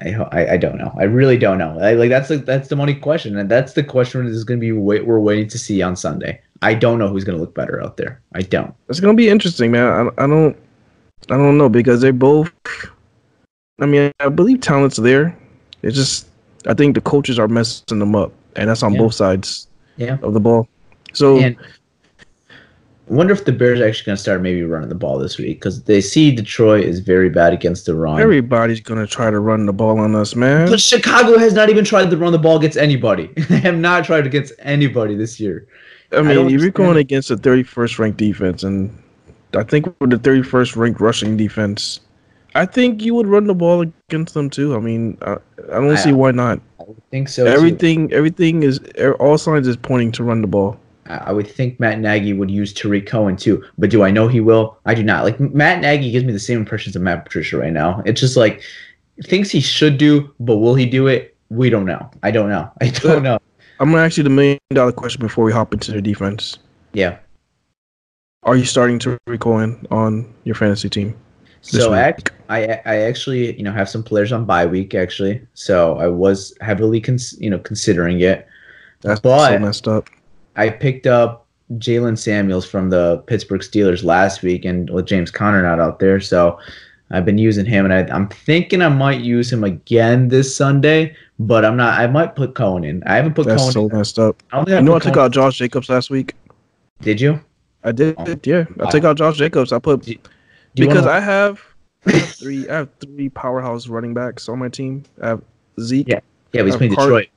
[0.00, 0.92] I, I I don't know.
[0.98, 1.78] I really don't know.
[1.80, 4.60] I, like that's the that's the money question, and that's the question that is going
[4.60, 6.40] to be wait, we're waiting to see on Sunday.
[6.62, 8.20] I don't know who's going to look better out there.
[8.34, 8.74] I don't.
[8.88, 10.10] It's gonna be interesting, man.
[10.18, 10.56] I, I don't,
[11.30, 12.52] I don't know because they both.
[13.80, 15.36] I mean, I believe talent's there.
[15.82, 16.26] It's just,
[16.66, 18.98] I think the coaches are messing them up, and that's on Yeah.
[19.00, 19.66] both sides
[19.96, 20.18] Yeah.
[20.22, 20.68] of the ball.
[21.12, 21.56] So And
[23.10, 25.36] I wonder if the Bears are actually going to start maybe running the ball this
[25.36, 28.20] week because they see Detroit is very bad against the run.
[28.20, 30.68] everybody's gonna try to run the ball on us, man.
[30.70, 33.28] But Chicago has not even tried to run the ball against anybody.
[33.48, 35.66] they have not tried against anybody this year.
[36.12, 38.96] I don't mean, if you're going against a 31st ranked defense, and
[39.56, 41.98] I think with the 31st ranked rushing defense,
[42.54, 44.74] I think you would run the ball against them too.
[44.74, 46.60] I mean, I, I don't I- see why not.
[46.80, 47.44] I think so.
[47.44, 47.50] too.
[47.50, 50.78] everything, everything is er, all signs is pointing to run the ball.
[51.06, 54.40] I would think Matt Nagy would use Tarik Cohen too, but do I know he
[54.40, 54.78] will?
[54.86, 55.24] I do not.
[55.24, 58.02] Like Matt Nagy gives me the same impressions of Matt Patricia right now.
[58.06, 58.62] It's just like
[59.24, 61.36] thinks he should do, but will he do it?
[61.48, 62.10] We don't know.
[62.22, 62.70] I don't know.
[62.80, 63.38] I don't know.
[63.80, 66.58] I'm gonna ask you the million dollar question before we hop into the defense.
[66.92, 67.18] Yeah.
[68.44, 71.16] Are you starting to Cohen on your fantasy team?
[71.62, 72.14] So I,
[72.48, 76.56] I I actually you know have some players on bye week actually, so I was
[76.60, 78.46] heavily cons- you know considering it.
[79.02, 80.08] That's but so messed up.
[80.56, 85.62] I picked up Jaylen Samuels from the Pittsburgh Steelers last week, and with James Conner
[85.62, 86.58] not out there, so
[87.10, 91.16] I've been using him, and I, am thinking I might use him again this Sunday,
[91.38, 91.98] but I'm not.
[91.98, 93.02] I might put Cohen in.
[93.04, 93.72] I haven't put That's Cohen.
[93.72, 93.96] so in.
[93.96, 94.42] messed up.
[94.52, 96.34] I you know, I took out Josh Jacobs last week.
[97.00, 97.40] Did you?
[97.82, 98.14] I did.
[98.18, 98.36] Oh.
[98.44, 98.90] Yeah, I oh.
[98.90, 99.72] took out Josh Jacobs.
[99.72, 100.08] I put
[100.80, 101.16] because wanna...
[101.16, 101.62] I have
[102.06, 102.68] I have three.
[102.68, 105.04] I have three powerhouse running backs on my team.
[105.22, 105.42] I have
[105.80, 106.08] Zeke.
[106.08, 106.20] Yeah,
[106.52, 107.28] yeah, he's playing Detroit.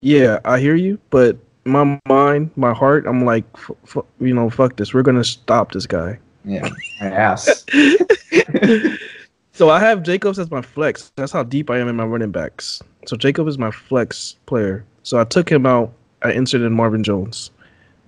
[0.00, 4.50] Yeah, I hear you, but my mind, my heart, I'm like, f- f- you know,
[4.50, 4.92] fuck this.
[4.92, 6.18] We're gonna stop this guy.
[6.44, 6.68] Yeah,
[7.00, 7.64] ass.
[9.52, 11.12] so I have Jacobs as my flex.
[11.16, 12.82] That's how deep I am in my running backs.
[13.06, 14.84] So Jacob is my flex player.
[15.02, 15.92] So I took him out.
[16.22, 17.50] I inserted Marvin Jones.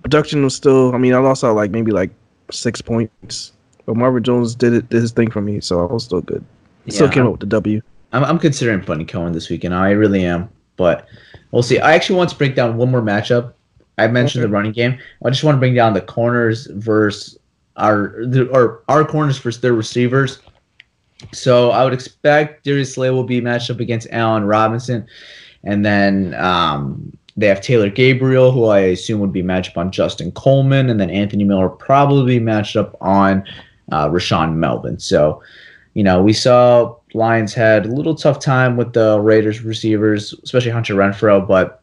[0.01, 0.93] Production was still.
[0.93, 2.09] I mean, I lost out like maybe like
[2.51, 3.51] six points
[3.87, 6.45] but Marvin Jones did it did his thing for me, so I was still good.
[6.85, 7.81] Yeah, still came I'm, up with the W.
[8.11, 9.73] I'm I'm considering putting Cohen this weekend.
[9.73, 11.07] I really am, but
[11.51, 11.79] we'll see.
[11.79, 13.53] I actually want to break down one more matchup.
[13.97, 14.49] I mentioned okay.
[14.49, 14.99] the running game.
[15.25, 17.39] I just want to bring down the corners versus
[17.77, 20.39] our the, or our corners versus their receivers.
[21.33, 25.07] So I would expect Darius Slay will be matched up against Allen Robinson,
[25.63, 29.91] and then um, they have Taylor Gabriel, who I assume would be matched up on
[29.91, 33.45] Justin Coleman, and then Anthony Miller probably matched up on
[33.91, 34.99] uh, Rashaan Melvin.
[34.99, 35.41] So,
[35.93, 40.71] you know, we saw Lions had a little tough time with the Raiders receivers, especially
[40.71, 41.47] Hunter Renfrow.
[41.47, 41.81] But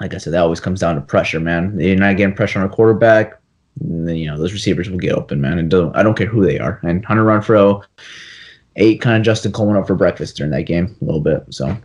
[0.00, 1.78] like I said, that always comes down to pressure, man.
[1.78, 3.40] You're not getting pressure on a quarterback,
[3.80, 5.58] then, you know, those receivers will get open, man.
[5.58, 6.80] And don't, I don't care who they are.
[6.82, 7.82] And Hunter Renfrow
[8.76, 11.44] ate kind of Justin Coleman up for breakfast during that game a little bit.
[11.50, 11.76] So,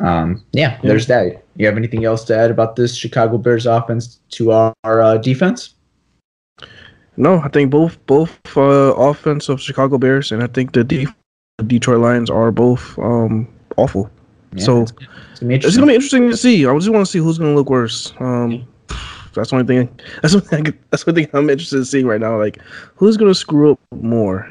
[0.00, 1.44] um, yeah, yeah, there's that.
[1.56, 5.16] You have anything else to add about this Chicago Bears offense to our, our uh,
[5.18, 5.74] defense?
[7.18, 11.08] No, I think both both uh, offense of Chicago Bears and I think the, D-
[11.58, 14.08] the Detroit Lions are both um, awful.
[14.54, 14.92] Yeah, so it's,
[15.40, 16.64] gonna it's, gonna be interesting to see.
[16.64, 18.12] I just want to see who's gonna look worse.
[18.20, 18.64] Um,
[19.34, 20.00] that's the only thing.
[20.22, 20.78] That's one thing.
[20.90, 22.38] That's one thing I'm interested in seeing right now.
[22.38, 22.60] Like,
[22.94, 24.48] who's gonna screw up more?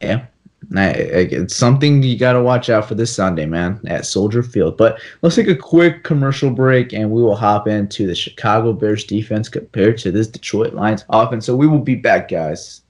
[0.00, 0.26] Yeah,
[0.72, 4.76] it's something you got to watch out for this Sunday, man, at Soldier Field.
[4.76, 9.04] But let's take a quick commercial break and we will hop into the Chicago Bears
[9.04, 11.46] defense compared to this Detroit Lions offense.
[11.46, 12.82] So we will be back, guys.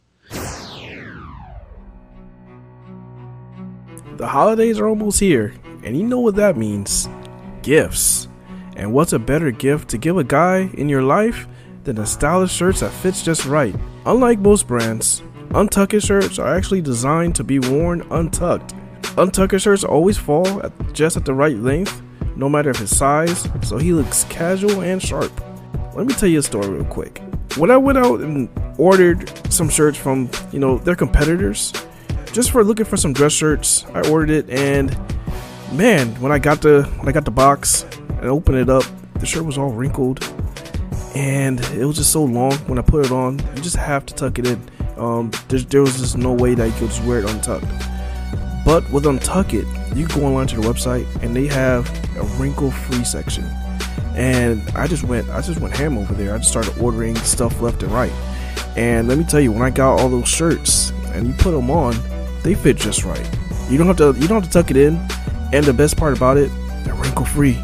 [4.17, 7.07] The holidays are almost here, and you know what that means
[7.62, 8.29] gifts.
[8.75, 11.47] And what's a better gift to give a guy in your life
[11.85, 13.75] than a stylish shirt that fits just right?
[14.07, 15.23] Unlike most brands,
[15.55, 18.75] Untucked shirts are actually designed to be worn untucked.
[19.17, 22.03] Untucked shirts always fall at just at the right length,
[22.37, 25.33] no matter if his size, so he looks casual and sharp.
[25.95, 27.23] Let me tell you a story real quick.
[27.57, 31.73] When I went out and ordered some shirts from, you know, their competitors,
[32.33, 34.91] just for looking for some dress shirts, I ordered it and
[35.73, 39.25] man, when I got the when I got the box and opened it up, the
[39.25, 40.23] shirt was all wrinkled
[41.15, 43.39] and it was just so long when I put it on.
[43.39, 44.61] You just have to tuck it in.
[44.97, 47.67] Um, there, there was just no way that you could just wear it untucked.
[48.65, 53.05] But with Untuck It, you go online to the website and they have a wrinkle-free
[53.05, 53.45] section.
[54.17, 56.35] And I just went, I just went ham over there.
[56.35, 58.11] I just started ordering stuff left and right.
[58.77, 61.71] And let me tell you, when I got all those shirts and you put them
[61.71, 61.95] on,
[62.43, 63.31] they fit just right.
[63.71, 64.97] You don't have to, you don't have to tuck it in.
[65.53, 66.51] And the best part about it,
[66.85, 67.57] they're wrinkle-free.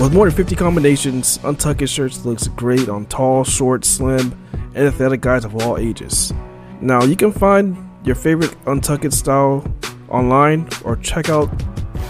[0.00, 4.34] With more than 50 combinations, Untuck It shirts looks great on tall, short, slim,
[4.76, 6.32] and athletic guys of all ages.
[6.80, 9.66] Now, you can find your favorite Untucked style
[10.08, 11.46] online or check out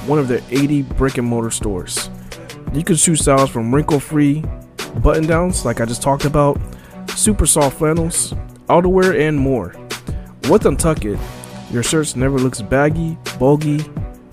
[0.07, 2.11] one of their 80 brick and mortar stores.
[2.75, 4.45] You can choose styles from wrinkle free
[4.97, 6.61] button downs, like I just talked about,
[7.11, 8.35] super soft flannels,
[8.69, 9.75] outerwear, and more.
[10.51, 11.05] With Untucked,
[11.71, 13.85] your shirt never looks baggy, bulgy,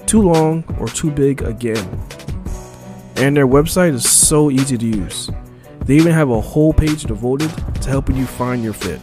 [0.06, 1.88] too long, or too big again.
[3.16, 5.30] And their website is so easy to use.
[5.86, 9.02] They even have a whole page devoted to helping you find your fit.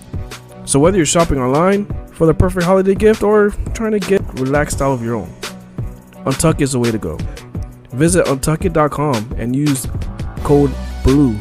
[0.65, 4.77] So whether you're shopping online for the perfect holiday gift or trying to get relaxed
[4.77, 5.33] style of your own,
[6.25, 7.19] Untuck is the way to go.
[7.93, 9.87] Visit untuckit.com and use
[10.45, 11.35] code BLUE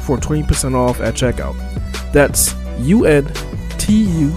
[0.00, 1.54] for 20% off at checkout.
[2.12, 3.30] That's U N
[3.78, 4.34] T U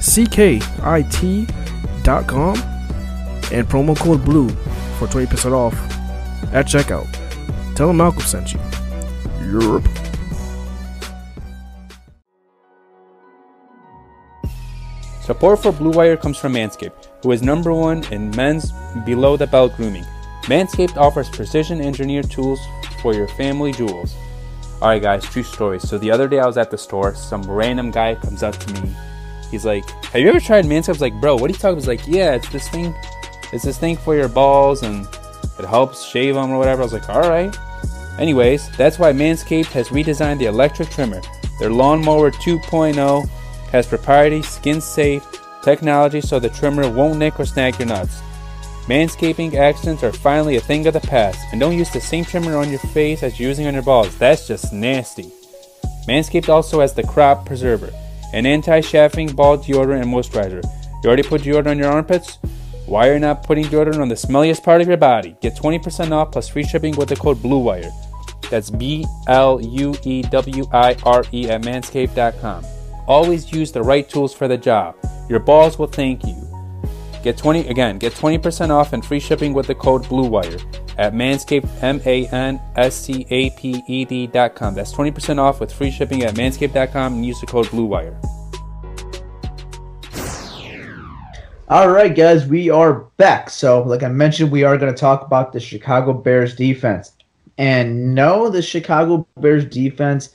[0.00, 2.56] C K I T.com
[3.52, 4.48] and promo code BLUE
[4.98, 5.74] for 20% off
[6.52, 7.06] at checkout.
[7.74, 8.60] Tell them Malcolm sent you.
[9.50, 9.86] Europe.
[15.30, 18.72] Support for Blue Wire comes from Manscaped, who is number one in men's
[19.06, 20.04] below the belt grooming.
[20.44, 22.58] Manscaped offers precision engineered tools
[23.00, 24.14] for your family jewels.
[24.82, 25.78] Alright, guys, true story.
[25.78, 28.82] So the other day I was at the store, some random guy comes up to
[28.82, 28.92] me.
[29.50, 30.88] He's like, Have you ever tried Manscaped?
[30.88, 31.86] I was like, Bro, what are you talking about?
[31.86, 32.94] like, Yeah, it's this thing.
[33.52, 35.06] It's this thing for your balls and
[35.58, 36.80] it helps shave them or whatever.
[36.80, 37.56] I was like, Alright.
[38.20, 41.22] Anyways, that's why Manscaped has redesigned the electric trimmer.
[41.58, 43.28] Their Lawnmower 2.0
[43.70, 45.26] has proprietary skin safe
[45.62, 48.20] technology so the trimmer won't nick or snag your nuts.
[48.86, 52.56] Manscaping accidents are finally a thing of the past, and don't use the same trimmer
[52.56, 54.16] on your face as you're using on your balls.
[54.18, 55.30] That's just nasty.
[56.08, 57.92] Manscaped also has the Crop Preserver,
[58.32, 60.62] an anti-chafing ball deodorant and moisturizer.
[61.02, 62.38] You already put deodorant on your armpits?
[62.86, 65.36] Why are you not putting deodorant on the smelliest part of your body?
[65.40, 68.09] Get 20% off plus free shipping with the code BLUEWIRE.
[68.48, 72.64] That's B L U E W I R E at manscaped.com.
[73.06, 74.96] Always use the right tools for the job.
[75.28, 76.36] Your balls will thank you.
[77.22, 81.68] Get 20 again, get 20% off and free shipping with the code BLUEWIRE at manscaped
[81.82, 84.74] M A N S C A P E D.com.
[84.74, 88.16] That's 20% off with free shipping at manscaped.com and use the code BLUEWIRE.
[91.68, 93.48] All right, guys, we are back.
[93.48, 97.12] So, like I mentioned, we are going to talk about the Chicago Bears defense.
[97.60, 100.30] And no, the Chicago Bears defense,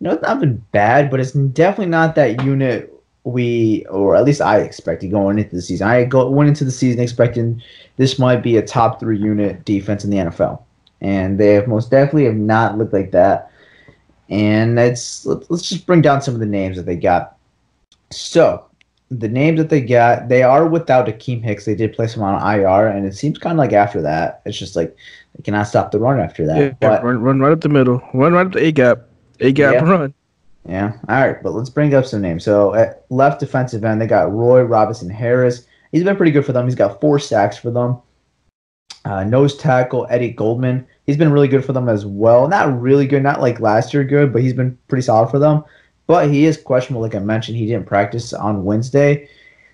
[0.00, 2.88] you know, it's not been bad, but it's definitely not that unit
[3.24, 5.86] we, or at least I expected going into the season.
[5.86, 7.62] I go, went into the season expecting
[7.98, 10.62] this might be a top three unit defense in the NFL,
[11.02, 13.50] and they have most definitely have not looked like that.
[14.30, 17.36] And let's let's just bring down some of the names that they got.
[18.10, 18.64] So
[19.18, 21.64] the names that they got, they are without Akiem Hicks.
[21.64, 24.58] They did place him on IR, and it seems kind of like after that, it's
[24.58, 24.96] just like
[25.36, 26.58] they cannot stop the run after that.
[26.58, 28.02] Yeah, but, run, run right up the middle.
[28.14, 29.02] Run right up the A gap.
[29.40, 29.90] A gap Yeah.
[29.90, 30.14] run.
[30.68, 30.92] Yeah.
[31.08, 32.44] All right, but let's bring up some names.
[32.44, 35.66] So at left defensive end, they got Roy Robertson-Harris.
[35.90, 36.66] He's been pretty good for them.
[36.66, 37.98] He's got four sacks for them.
[39.04, 40.86] Uh, nose tackle Eddie Goldman.
[41.06, 42.46] He's been really good for them as well.
[42.46, 45.64] Not really good, not like last year good, but he's been pretty solid for them.
[46.12, 47.56] But he is questionable, like I mentioned.
[47.56, 49.30] He didn't practice on Wednesday.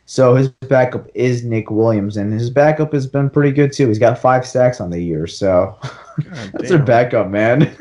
[0.06, 3.88] So his backup is Nick Williams, and his backup has been pretty good too.
[3.88, 5.76] He's got five sacks on the year, so
[6.52, 7.76] that's their backup, man.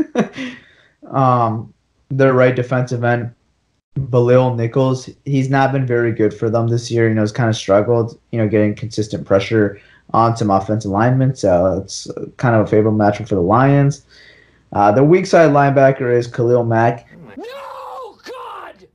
[1.12, 1.72] um,
[2.10, 3.32] their right defensive end,
[3.94, 5.08] Bilal Nichols.
[5.26, 7.08] He's not been very good for them this year.
[7.08, 8.20] You know, he's kind of struggled.
[8.32, 9.80] You know, getting consistent pressure
[10.14, 11.36] on some offensive linemen.
[11.36, 14.04] So it's kind of a favorable matchup for the Lions.
[14.74, 17.08] Uh, their weak side linebacker is Khalil Mack.
[17.38, 18.88] No, God!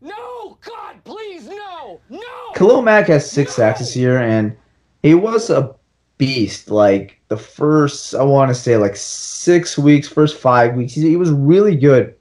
[0.00, 2.00] No, God, please, no!
[2.08, 2.51] No!
[2.62, 4.56] Khalil Mack has six sacks this year, and
[5.02, 5.74] he was a
[6.16, 6.70] beast.
[6.70, 11.16] Like the first, I want to say, like six weeks, first five weeks, he, he
[11.16, 12.14] was really good.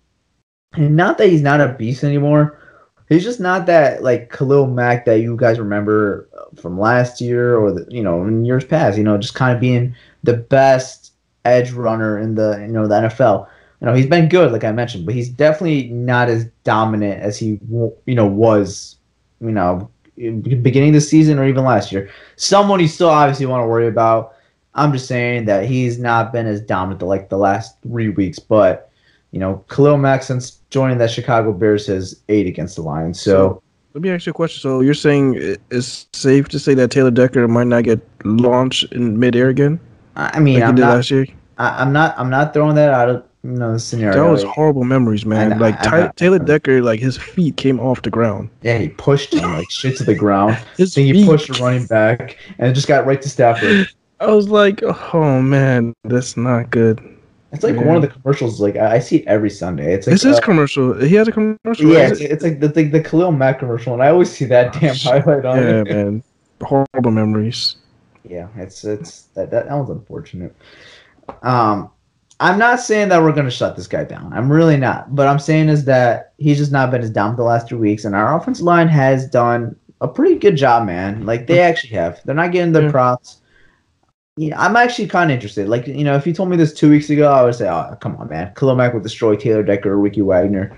[0.74, 2.60] And not that he's not a beast anymore.
[3.08, 6.28] He's just not that like Khalil Mack that you guys remember
[6.60, 8.98] from last year or the, you know in years past.
[8.98, 11.14] You know, just kind of being the best
[11.46, 13.48] edge runner in the you know the NFL.
[13.80, 17.38] You know, he's been good, like I mentioned, but he's definitely not as dominant as
[17.38, 18.96] he you know was.
[19.40, 19.92] You know,
[20.30, 22.10] beginning of the season or even last year.
[22.36, 24.36] Someone you still obviously want to worry about.
[24.74, 28.90] I'm just saying that he's not been as dominant like the last three weeks, but
[29.32, 33.20] you know, Khalil Mack since joining that Chicago Bears has eight against the Lions.
[33.20, 33.62] So,
[33.94, 34.62] Let me ask you a question.
[34.62, 38.92] So you're saying it- it's safe to say that Taylor Decker might not get launched
[38.94, 39.80] in midair again,
[40.16, 41.26] I mean, like I'm did not, last year?
[41.58, 44.24] I, I'm not, I'm not throwing that out of know scenario.
[44.24, 45.54] That was horrible memories, man.
[45.54, 48.50] I- like I- Ty- I- Taylor Decker, like his feet came off the ground.
[48.62, 50.58] Yeah, he pushed him like shit to the ground.
[50.78, 51.26] His Then he feet.
[51.26, 53.88] pushed running back and it just got right to Stafford.
[54.20, 57.00] I was like, oh man, that's not good.
[57.52, 57.84] It's like Yeah.
[57.84, 58.62] one of the commercials.
[58.62, 59.94] Like I I see it every Sunday.
[59.94, 60.94] It's like This is uh, commercial.
[61.00, 61.92] He has a commercial.
[61.92, 64.74] yeah, it's, it's like the, the the Khalil Mack commercial, and I always see that
[64.74, 65.88] damn highlight on yeah, it.
[65.88, 66.24] Yeah, man.
[66.62, 67.78] Horrible memories.
[68.24, 70.56] Yeah, it's it's that that, that was unfortunate.
[71.42, 71.90] Um,
[72.42, 74.34] I'm not saying that we're gonna shut this guy down.
[74.34, 75.16] I'm really not.
[75.16, 78.04] But I'm saying is that he's just not been as down the last two weeks,
[78.04, 81.24] and our offensive line has done a pretty good job, man.
[81.24, 81.70] Like they mm.
[81.70, 82.20] actually have.
[82.26, 82.92] They're not getting the Yeah.
[82.92, 83.38] props.
[84.58, 85.70] I'm actually kind of interested.
[85.70, 87.96] Like you know, if you told me this two weeks ago, I would say, "Oh,
[88.02, 88.52] come on, man!
[88.56, 90.76] Khalil Mack would destroy Taylor Decker or Ricky Wagner."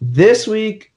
[0.00, 0.92] This week,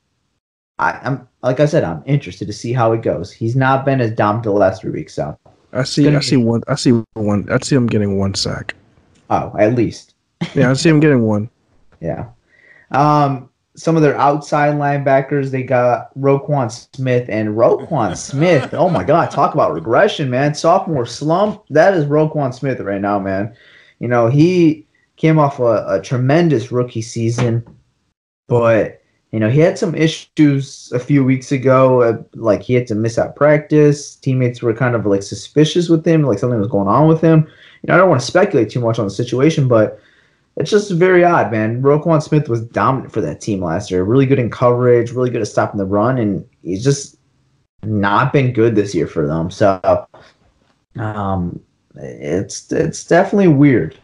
[0.79, 3.31] I, I'm like I said, I'm interested to see how it goes.
[3.31, 5.38] He's not been as dominant the last three weeks, so
[5.71, 6.07] I see.
[6.07, 6.63] I see one.
[6.67, 7.47] I see one.
[7.51, 8.73] I see him getting one sack.
[9.30, 10.15] Oh, at least.
[10.55, 11.49] Yeah, I see him getting one.
[12.01, 12.30] Yeah.
[12.91, 18.73] Um, some of their outside linebackers, they got Roquan Smith and Roquan Smith.
[18.73, 20.55] Oh my God, talk about regression, man.
[20.55, 21.63] Sophomore slump.
[21.69, 23.53] That is Roquan Smith right now, man.
[23.99, 27.65] You know, he came off a, a tremendous rookie season,
[28.47, 28.98] but
[29.32, 32.01] you know, he had some issues a few weeks ago.
[32.01, 34.15] Uh, like he had to miss out practice.
[34.15, 37.47] Teammates were kind of like suspicious with him, like something was going on with him.
[37.82, 39.99] You know, I don't want to speculate too much on the situation, but
[40.57, 41.82] it's just very odd, man.
[41.82, 44.03] Roquan Smith was dominant for that team last year.
[44.03, 47.17] Really good in coverage, really good at stopping the run, and he's just
[47.84, 49.51] not been good this year for them.
[49.51, 49.80] So,
[50.97, 51.61] um,
[51.95, 53.97] it's it's definitely weird.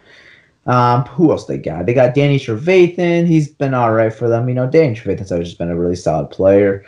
[0.65, 1.85] Um, who else they got?
[1.85, 3.27] They got Danny Trevathan.
[3.27, 4.49] He's been all right for them.
[4.49, 6.83] You know, Danny Trevathan's always just been a really solid player.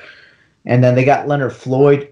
[0.65, 2.11] And then they got Leonard Floyd,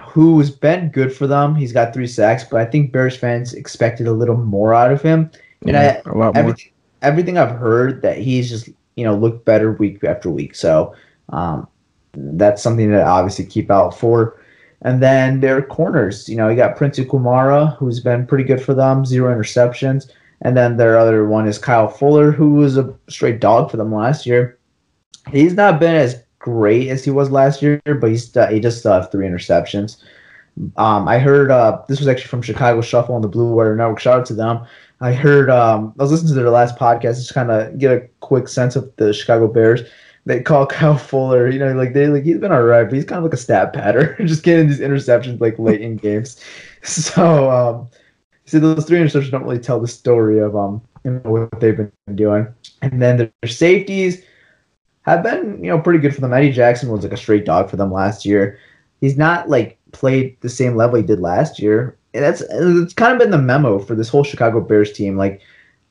[0.00, 1.54] who's been good for them.
[1.54, 5.02] He's got three sacks, but I think Bears fans expected a little more out of
[5.02, 5.30] him.
[5.62, 6.36] And Yeah, I, a lot more.
[6.36, 10.54] everything, everything I've heard that he's just you know looked better week after week.
[10.54, 10.94] So
[11.28, 11.68] um,
[12.14, 14.38] that's something to obviously keep out for.
[14.82, 18.74] And then their corners, you know, you got Prince Amukamara, who's been pretty good for
[18.74, 20.10] them, zero interceptions.
[20.42, 23.94] And then their other one is Kyle Fuller, who was a straight dog for them
[23.94, 24.58] last year.
[25.30, 28.80] He's not been as great as he was last year, but he's still, he just
[28.80, 30.02] still have three interceptions.
[30.76, 34.00] Um, I heard uh, this was actually from Chicago Shuffle on the Blue Wire Network.
[34.00, 34.66] Shout out to them.
[35.00, 38.08] I heard um, I was listening to their last podcast, just kind of get a
[38.20, 39.82] quick sense of the Chicago Bears.
[40.26, 43.18] They call Kyle Fuller, you know, like they like he's been alright, but he's kind
[43.18, 46.40] of like a stat patter, just getting these interceptions like late in games.
[46.84, 47.88] So um,
[48.52, 52.46] said those three interceptions don't really tell the story of um what they've been doing.
[52.82, 54.22] And then their safeties
[55.02, 56.32] have been you know pretty good for them.
[56.32, 58.58] Eddie Jackson was like a straight dog for them last year.
[59.00, 61.96] He's not like played the same level he did last year.
[62.14, 65.16] And that's it's kind of been the memo for this whole Chicago Bears team.
[65.16, 65.40] Like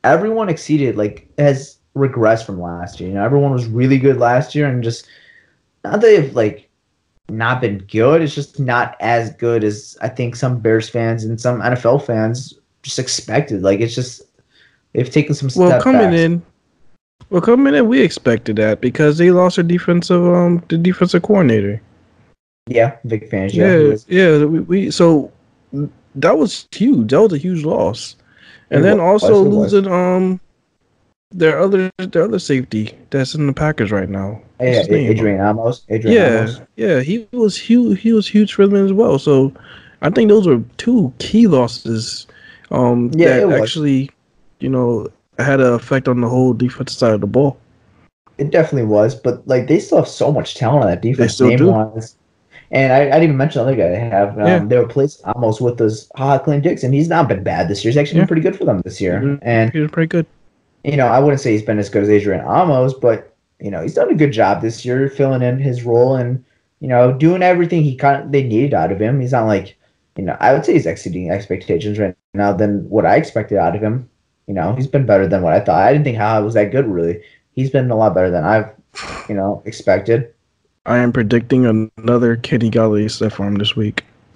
[0.03, 3.09] everyone exceeded like has regressed from last year.
[3.09, 5.07] You know, everyone was really good last year and just
[5.83, 6.69] not that they've like
[7.31, 8.21] not been good.
[8.21, 12.53] It's just not as good as I think some Bears fans and some NFL fans
[12.83, 13.61] just expected.
[13.63, 14.21] Like it's just
[14.93, 16.15] they've taken some Well, coming backs.
[16.19, 16.41] in,
[17.29, 21.81] well, coming in, we expected that because they lost their defensive, um, the defensive coordinator.
[22.67, 24.03] Yeah, Vic Fangio.
[24.07, 24.45] Yeah, yeah.
[24.45, 25.31] We, we so
[26.15, 27.09] that was huge.
[27.11, 28.15] That was a huge loss,
[28.69, 29.73] and It then was, also it was.
[29.73, 30.39] losing um
[31.31, 34.41] their other their other safety that's in the Packers right now.
[34.59, 34.83] Yeah.
[34.89, 35.81] Adrian Amos.
[35.89, 36.61] Adrian Yeah, Amos.
[36.75, 36.99] yeah.
[37.01, 37.99] He was huge.
[38.01, 39.17] He was huge for them as well.
[39.17, 39.53] So
[40.01, 42.27] I think those were two key losses.
[42.69, 44.09] Um, Yeah, that actually,
[44.59, 45.07] you know,
[45.39, 47.57] had an effect on the whole defensive side of the ball.
[48.37, 51.37] It definitely was, but like they still have so much talent on that defense.
[51.37, 52.15] They still wise.
[52.71, 54.37] And I, I didn't even mention the other guy they have.
[54.39, 54.63] Um, Yeah.
[54.63, 57.91] They replaced Amos with this Ha Clint and He's not been bad this year.
[57.91, 58.21] He's actually Yeah.
[58.23, 59.19] been pretty good for them this year.
[59.19, 59.35] Mm-hmm.
[59.41, 60.25] And He was pretty good.
[60.83, 63.81] You know, I wouldn't say he's been as good as Adrian Amos, but you know,
[63.81, 66.43] he's done a good job this year filling in his role and
[66.79, 69.19] you know doing everything he kind of they needed out of him.
[69.19, 69.77] He's not like
[70.17, 73.75] you know I would say he's exceeding expectations right now than what I expected out
[73.75, 74.09] of him.
[74.47, 75.83] You know, he's been better than what I thought.
[75.83, 77.21] I didn't think how was that good really.
[77.53, 78.69] He's been a lot better than I've
[79.29, 80.33] you know expected.
[80.85, 84.03] I am predicting another Kenny Golladay step for him this week.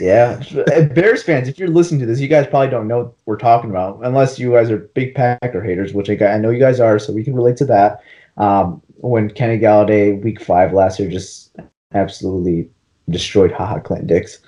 [0.00, 0.42] yeah,
[0.94, 3.70] Bears fans, if you're listening to this, you guys probably don't know what we're talking
[3.70, 6.98] about, unless you guys are big Packer haters, which I, I know you guys are,
[6.98, 8.02] so we can relate to that.
[8.36, 11.56] Um, when Kenny Golladay, Week Five last year, just
[11.92, 12.70] absolutely
[13.08, 14.38] destroyed Ha Ha Clinton-Dix.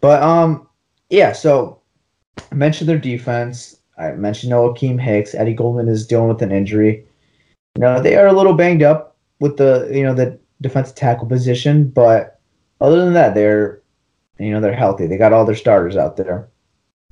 [0.00, 0.66] But um,
[1.10, 1.80] yeah, so
[2.50, 3.76] I mentioned their defense.
[3.98, 5.34] I mentioned no Akiem Hicks.
[5.34, 7.04] Eddie Goldman is dealing with an injury.
[7.76, 11.26] You know, they are a little banged up with the you know the defensive tackle
[11.26, 12.40] position, but
[12.80, 13.79] other than that, they're
[14.40, 15.06] you know they're healthy.
[15.06, 16.48] They got all their starters out there.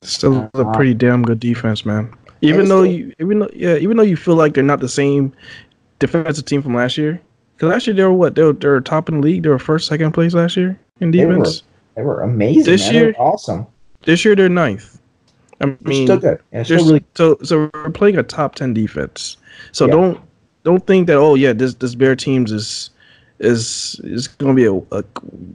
[0.03, 2.11] Still a Uh, pretty damn good defense, man.
[2.41, 4.89] Even though still- you, even though yeah, even though you feel like they're not the
[4.89, 5.33] same
[5.99, 7.20] defensive team from last year.
[7.57, 8.35] Because last year they were what?
[8.37, 9.43] They were, they were top in the league.
[9.43, 11.64] They were first, second place last year in They were defense.
[11.97, 12.62] They were amazing.
[12.64, 12.93] This man.
[12.95, 13.66] They were year- awesome.
[14.05, 15.01] This year they're ninth.
[15.61, 16.39] I They're mean, still good.
[16.53, 19.37] Yeah, still really so so we're playing a top ten defense.
[19.72, 19.93] So Yeah.
[19.93, 20.20] don't
[20.62, 22.91] don't think that oh yeah this this Bear teams is
[23.41, 25.05] is is going to be a, a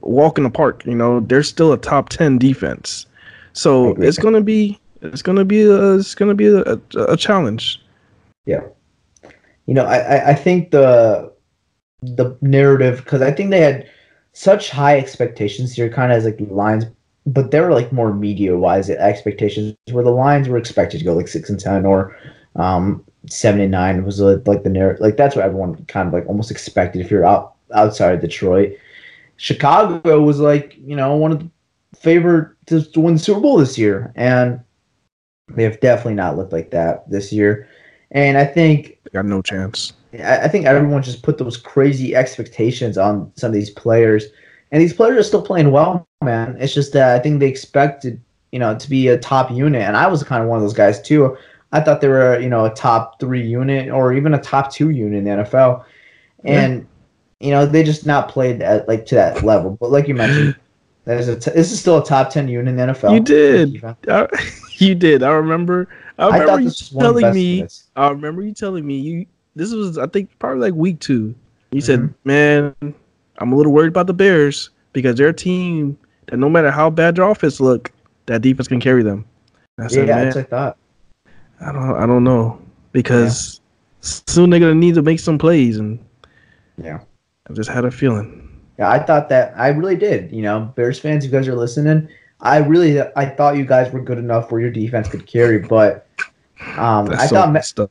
[0.01, 0.86] walk in the park.
[0.86, 3.05] You know they're still a top ten defense.
[3.53, 4.07] So agree.
[4.07, 7.81] it's gonna be it's gonna be a, it's gonna be a, a, challenge.
[9.65, 11.31] you know, I, I, think the
[12.01, 13.88] the narrative because I think they had
[14.34, 16.86] such high expectations here, kind of as like the Lions,
[17.25, 21.13] but they were like more media wise expectations, where the Lions were expected to go
[21.13, 22.17] like six and ten or
[22.55, 26.13] um seven and nine was like, like the narrative, like that's what everyone kind of
[26.13, 28.78] like almost expected if you're out outside of Detroit.
[29.38, 31.49] Chicago was like you know one of the
[31.97, 34.59] favorite to, to win the Super Bowl this year, and
[35.49, 37.67] they have definitely not looked like that this year.
[38.11, 39.93] And I think They got no chance.
[40.13, 44.26] I I think everyone just put those crazy expectations on some of these players,
[44.71, 46.55] and these players are still playing well, man.
[46.59, 48.21] It's just that I think they expected,
[48.51, 50.74] you know, to be a top unit, and I was kind of one of those
[50.74, 51.38] guys too.
[51.71, 54.91] I thought they were, you know, a top three unit or even a top two
[54.91, 55.84] unit in the NFL,
[56.43, 56.88] and
[57.43, 59.77] you know they just not played at like to that level.
[59.79, 60.55] But like you mentioned,
[61.05, 63.13] there's a t- this is still a top ten unit in the NFL.
[63.13, 63.83] You did.
[64.07, 64.27] I,
[64.77, 65.23] you did.
[65.23, 65.89] I remember.
[66.17, 67.67] I I remember thought you this was one of the telling me.
[67.97, 69.25] I remember you telling me you.
[69.55, 71.35] This was, I think, probably like week two.
[71.71, 71.85] You Mhm.
[71.85, 72.73] said, "Man,
[73.37, 75.95] I'm a little worried about the Bears because they're a team
[76.27, 77.91] that no matter how bad their offense look,
[78.27, 79.25] that defense can carry them."
[79.77, 80.77] I Yeah, said, "Man, that's what I thought.
[81.61, 82.59] I don't, I don't know
[82.93, 83.59] because
[84.01, 85.99] soon they're gonna need to make some plays, and
[86.81, 86.99] Yeah.
[87.49, 90.31] I just had a feeling." Yeah, I thought that I really did.
[90.31, 92.09] You know, Bears fans, you guys are listening.
[92.41, 96.07] I really, I thought you guys were good enough where your defense could carry, but
[96.77, 97.87] um, I so thought, Ma-.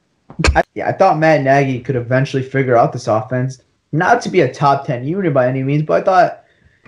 [0.54, 4.40] I, yeah, I thought Matt Nagy could eventually figure out this offense, not to be
[4.40, 6.44] a top ten unit by any means, but I thought,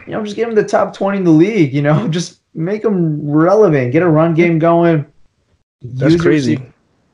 [0.06, 1.72] you know, just give him the top twenty in the league.
[1.72, 5.06] You know, just make them relevant, get a run game going.
[5.82, 6.56] That's crazy.
[6.56, 6.72] rece-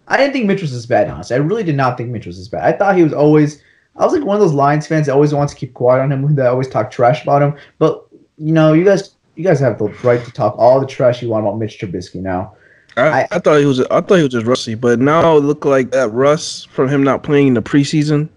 [0.09, 1.37] I didn't think Mitch was as bad, honestly.
[1.37, 2.65] I really did not think Mitch was as bad.
[2.65, 3.63] I thought he was always.
[4.01, 6.11] I was like one of those Lions fans that always wants to keep quiet on
[6.11, 7.55] him, that always talk trash about him.
[7.79, 8.05] But
[8.39, 11.29] you know, you guys, you guys have the right to talk all the trash you
[11.29, 12.55] want about Mitch Trubisky now.
[12.97, 15.41] I, I- I thought he was I thought he was just rusty, but now it
[15.41, 18.29] looked like that rust from him not playing in the preseason,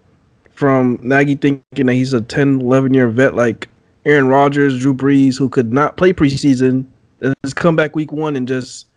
[0.53, 3.69] from Nagy thinking that he's a 10, 11 year vet like
[4.05, 6.85] Aaron Rodgers, Drew Brees, who could not play preseason,
[7.21, 8.87] and just come back week one and just,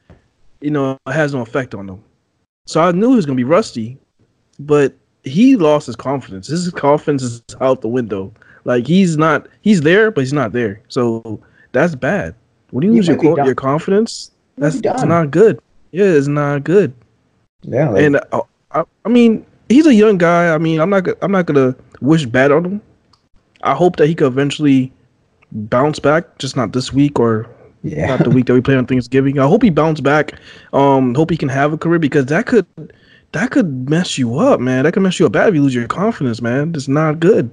[0.61, 2.03] you know, it has no effect on them.
[2.67, 3.97] So I knew he was gonna be rusty,
[4.59, 4.95] but
[5.27, 6.47] he lost his confidence.
[6.47, 8.33] His confidence is out the window.
[8.65, 10.81] Like he's not he's there, but he's not there.
[10.89, 11.41] So
[11.73, 12.35] that's bad.
[12.71, 15.61] When you lose your your confidence, that's, that's not good.
[15.91, 16.95] Yeah, it's not good.
[17.63, 20.55] Yeah, like, And uh, I, I mean, he's a young guy.
[20.55, 22.83] I mean, I'm not I'm not gonna wish bad on him.
[23.63, 24.93] I hope that he could eventually
[25.53, 27.49] bounce back, just not this week or
[27.83, 29.39] yeah, not the week that we play on Thanksgiving.
[29.39, 30.39] I hope he bounce back.
[30.73, 32.67] Um, hope he can have a career because that could
[33.37, 34.85] that could mess you up, man.
[34.85, 36.73] That could mess you up bad if you lose your confidence, man.
[36.75, 37.51] It's not good.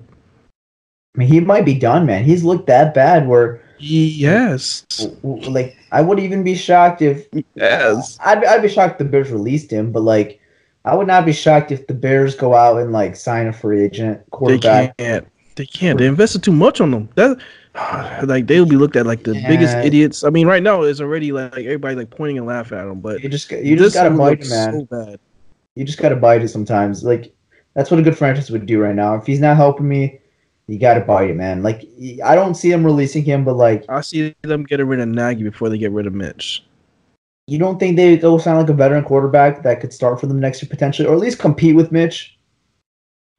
[1.16, 2.24] I mean, he might be done, man.
[2.24, 4.82] He's looked that bad where, Yes.
[4.98, 8.18] w- w- like, I would even be shocked if Yes.
[8.24, 10.40] I'd, I'd be shocked if the Bears released him, but like,
[10.86, 13.84] I would not be shocked if the Bears go out and like sign a free
[13.84, 14.62] agent quarterback.
[14.62, 14.98] They quarterback.
[14.98, 15.28] can't.
[15.56, 16.00] They can't.
[16.00, 17.10] They invested too much on them.
[17.16, 17.38] That
[18.28, 20.24] like they'll be looked at like the biggest idiots.
[20.24, 23.00] I mean, right now it's already like everybody like pointing and laughing at them.
[23.02, 24.74] But You just you just gotta one bite man.
[24.74, 25.20] So bad.
[25.76, 27.04] You just gotta bite it sometimes.
[27.04, 27.34] Like
[27.76, 29.16] that's what a good franchise would do right now.
[29.16, 30.20] If he's not helping me,
[30.68, 31.64] you gotta bite it, man.
[31.64, 31.84] Like
[32.24, 35.44] I don't see him releasing him, but like I see them getting rid of Nagy
[35.44, 36.64] before they get rid of Mitch.
[37.48, 40.40] you don't think they go sound like a veteran quarterback that could start for them
[40.40, 42.38] next year potentially, or at least compete with Mitch?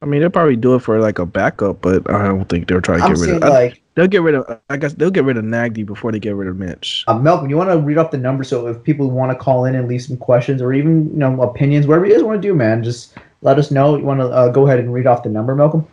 [0.01, 2.81] I mean, they'll probably do it for like a backup, but I don't think they'll
[2.81, 3.49] try to I'm get rid of.
[3.49, 4.59] Like they'll get rid of.
[4.69, 7.03] I guess they'll get rid of Nagy before they get rid of Mitch.
[7.07, 7.49] uh, Malcolm.
[7.49, 9.87] You want to read off the number so if people want to call in and
[9.87, 12.83] leave some questions or even you know opinions, whatever you guys want to do, man,
[12.83, 13.97] just let us know.
[13.97, 15.87] You want to uh, go ahead and read off the number, Malcolm?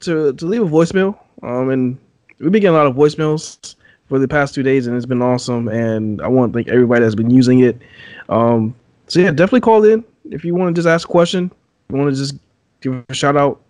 [0.00, 1.18] to to leave a voicemail.
[1.42, 1.98] Um, and
[2.38, 3.74] we've been getting a lot of voicemails
[4.08, 5.68] for the past two days, and it's been awesome.
[5.68, 7.80] And I want to thank everybody that's been using it.
[8.28, 8.74] Um,
[9.08, 11.50] so yeah, definitely call in if you want to just ask a question.
[11.90, 12.36] You want to just
[12.80, 13.60] give a shout out.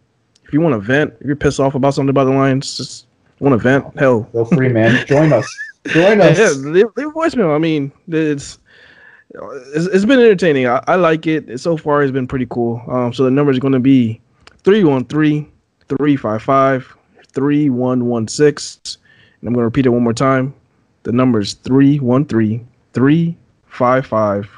[0.45, 3.07] If you want to vent, if you're pissed off about something about the Lions, just
[3.41, 3.85] want event.
[3.85, 3.99] vent.
[3.99, 5.07] Hell, Feel free, man.
[5.07, 5.49] Join us.
[5.87, 6.39] Join us.
[6.39, 7.55] yeah, leave, leave a voicemail.
[7.55, 8.59] I mean, it's
[9.74, 10.66] it's, it's been entertaining.
[10.66, 11.59] I, I like it.
[11.61, 12.82] So far, it's been pretty cool.
[12.89, 14.20] Um, so the number is going to be
[14.62, 15.51] 313
[15.89, 16.97] 355
[17.32, 18.99] 3116.
[19.41, 20.55] And I'm going to repeat it one more time.
[21.03, 24.51] The number is 313 355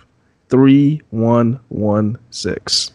[0.48, 2.94] 3116.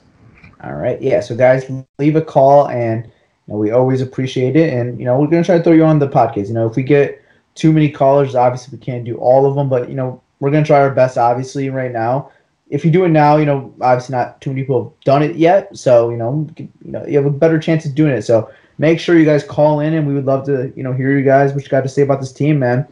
[0.64, 1.02] All right.
[1.02, 1.20] Yeah.
[1.20, 3.12] So, guys, leave a call, and
[3.58, 4.74] we always appreciate it.
[4.74, 6.48] And you know, we're gonna try to throw you on the podcast.
[6.48, 7.24] You know, if we get
[7.56, 10.66] too many callers, obviously we can't do all of them, but you know, we're gonna
[10.66, 11.18] try our best.
[11.18, 12.32] Obviously, right now.
[12.70, 15.36] If you do it now, you know, obviously not too many people have done it
[15.36, 18.22] yet, so you know, you know, you have a better chance of doing it.
[18.22, 21.18] So make sure you guys call in, and we would love to, you know, hear
[21.18, 22.88] you guys what you got to say about this team, man.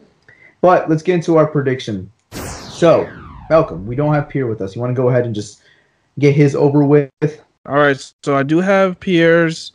[0.60, 2.12] But let's get into our prediction.
[2.32, 3.10] So,
[3.48, 4.74] Malcolm, we don't have Pierre with us.
[4.74, 5.62] You want to go ahead and just
[6.18, 7.10] get his over with?
[7.66, 9.72] All right, so I do have Pierre's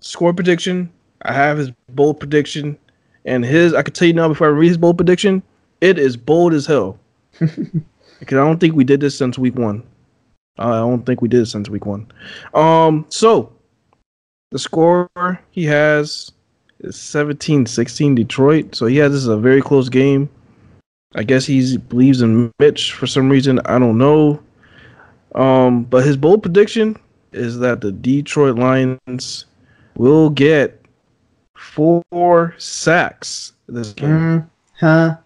[0.00, 0.90] score prediction.
[1.22, 2.78] I have his bold prediction,
[3.24, 3.74] and his.
[3.74, 5.42] I can tell you now before I read his bold prediction,
[5.80, 6.98] it is bold as hell.
[7.38, 9.82] because I don't think we did this since week one.
[10.58, 12.10] I don't think we did it since week one.
[12.54, 13.52] Um, so
[14.50, 15.08] the score
[15.50, 16.32] he has
[16.80, 18.74] is 17-16 Detroit.
[18.74, 20.28] So he has this is a very close game.
[21.14, 23.58] I guess he believes in Mitch for some reason.
[23.64, 24.40] I don't know.
[25.34, 26.96] Um, but his bold prediction
[27.32, 29.46] is that the Detroit Lions
[29.96, 30.80] will get
[31.56, 34.08] four sacks this game.
[34.08, 35.16] Mm, huh?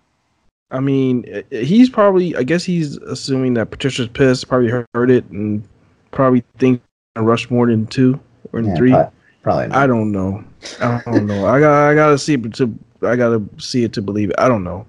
[0.71, 2.35] I mean, he's probably.
[2.37, 4.49] I guess he's assuming that Patricia's pissed.
[4.49, 5.67] Probably heard it and
[6.11, 6.83] probably think
[7.17, 8.19] rush more than two
[8.53, 8.91] or Yeah, three.
[8.91, 9.13] Probably,
[9.43, 9.67] probably.
[9.71, 10.43] I don't know.
[10.81, 11.47] I don't know.
[11.47, 11.91] I got.
[11.91, 12.77] I gotta see it to.
[13.03, 14.37] I gotta see it to believe it.
[14.39, 14.87] I don't know.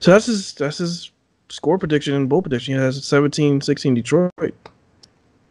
[0.00, 0.52] So that's his.
[0.54, 1.12] That's his
[1.48, 2.74] score prediction and bowl prediction.
[2.74, 4.54] He has 17-16 Detroit.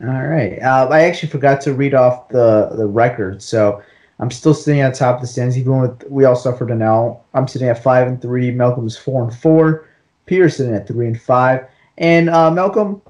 [0.03, 0.59] All right.
[0.61, 3.83] Uh, I actually forgot to read off the the record, so
[4.19, 5.57] I'm still sitting on top of the standings.
[5.57, 7.23] Even with we all suffered an L.
[7.33, 8.49] I'm sitting at five and three.
[8.51, 9.87] Malcolm's four and four.
[10.25, 11.67] Peter's sitting at three and five.
[11.97, 13.01] And uh, Malcolm,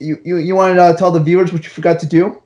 [0.00, 2.42] you you, you want to uh, tell the viewers what you forgot to do?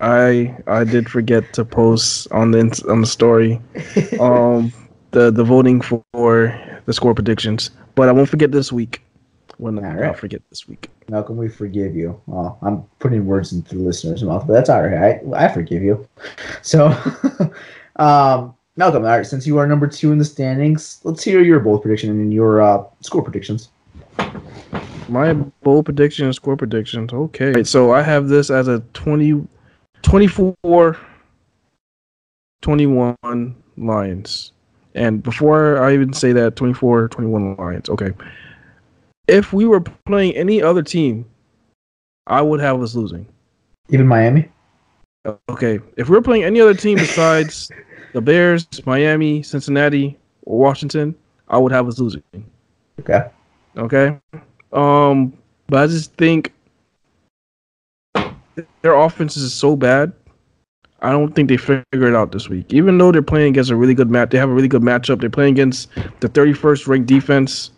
[0.00, 3.60] I I did forget to post on the on the story
[4.20, 4.70] um
[5.12, 9.02] the the voting for the score predictions, but I won't forget this week.
[9.56, 10.18] When All I'll right.
[10.18, 10.90] forget this week.
[11.08, 12.20] Malcolm, we forgive you.
[12.62, 15.20] I'm putting words into the listener's mouth, but that's all right.
[15.34, 16.06] I, I forgive you.
[16.62, 16.86] So,
[17.96, 21.60] um, Malcolm, all right, since you are number two in the standings, let's hear your
[21.60, 23.70] bold prediction and your uh, score predictions.
[25.08, 27.12] My bowl prediction and score predictions.
[27.12, 27.62] Okay.
[27.62, 29.46] So I have this as a 20,
[30.02, 30.98] 24
[32.62, 34.52] 21 Lions.
[34.94, 37.88] And before I even say that, 24 21 Lions.
[37.88, 38.12] Okay.
[39.28, 41.24] If we were playing any other team,
[42.26, 43.26] I would have us losing.
[43.88, 44.48] Even Miami?
[45.48, 45.80] Okay.
[45.96, 47.70] If we were playing any other team besides
[48.12, 51.14] the Bears, Miami, Cincinnati, or Washington,
[51.48, 52.22] I would have us losing.
[53.00, 53.28] Okay.
[53.76, 54.18] Okay.
[54.72, 55.32] Um,
[55.68, 56.52] but I just think
[58.82, 60.12] their offense is so bad.
[61.02, 62.72] I don't think they figure it out this week.
[62.72, 65.20] Even though they're playing against a really good match, they have a really good matchup.
[65.20, 67.70] They're playing against the 31st ranked defense.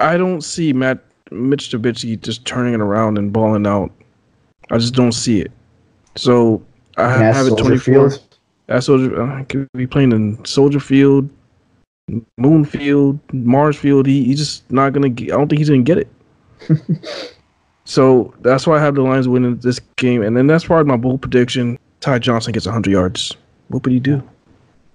[0.00, 0.98] I don't see Matt
[1.30, 3.90] Mitch Trubisky just turning it around and balling out.
[4.70, 5.52] I just don't see it.
[6.16, 6.62] So
[6.96, 8.10] I have it Soldier 24.
[8.10, 8.22] Field.
[8.68, 11.28] At Soldier, uh, could be playing in Soldier Field,
[12.38, 14.06] Moon Field, Mars Field.
[14.06, 15.10] He, he's just not gonna.
[15.10, 16.08] Get, I don't think he's gonna get it.
[17.84, 20.86] so that's why I have the Lions winning this game, and then that's part of
[20.86, 21.78] my bold prediction.
[22.00, 23.36] Ty Johnson gets 100 yards.
[23.68, 24.22] What would he do?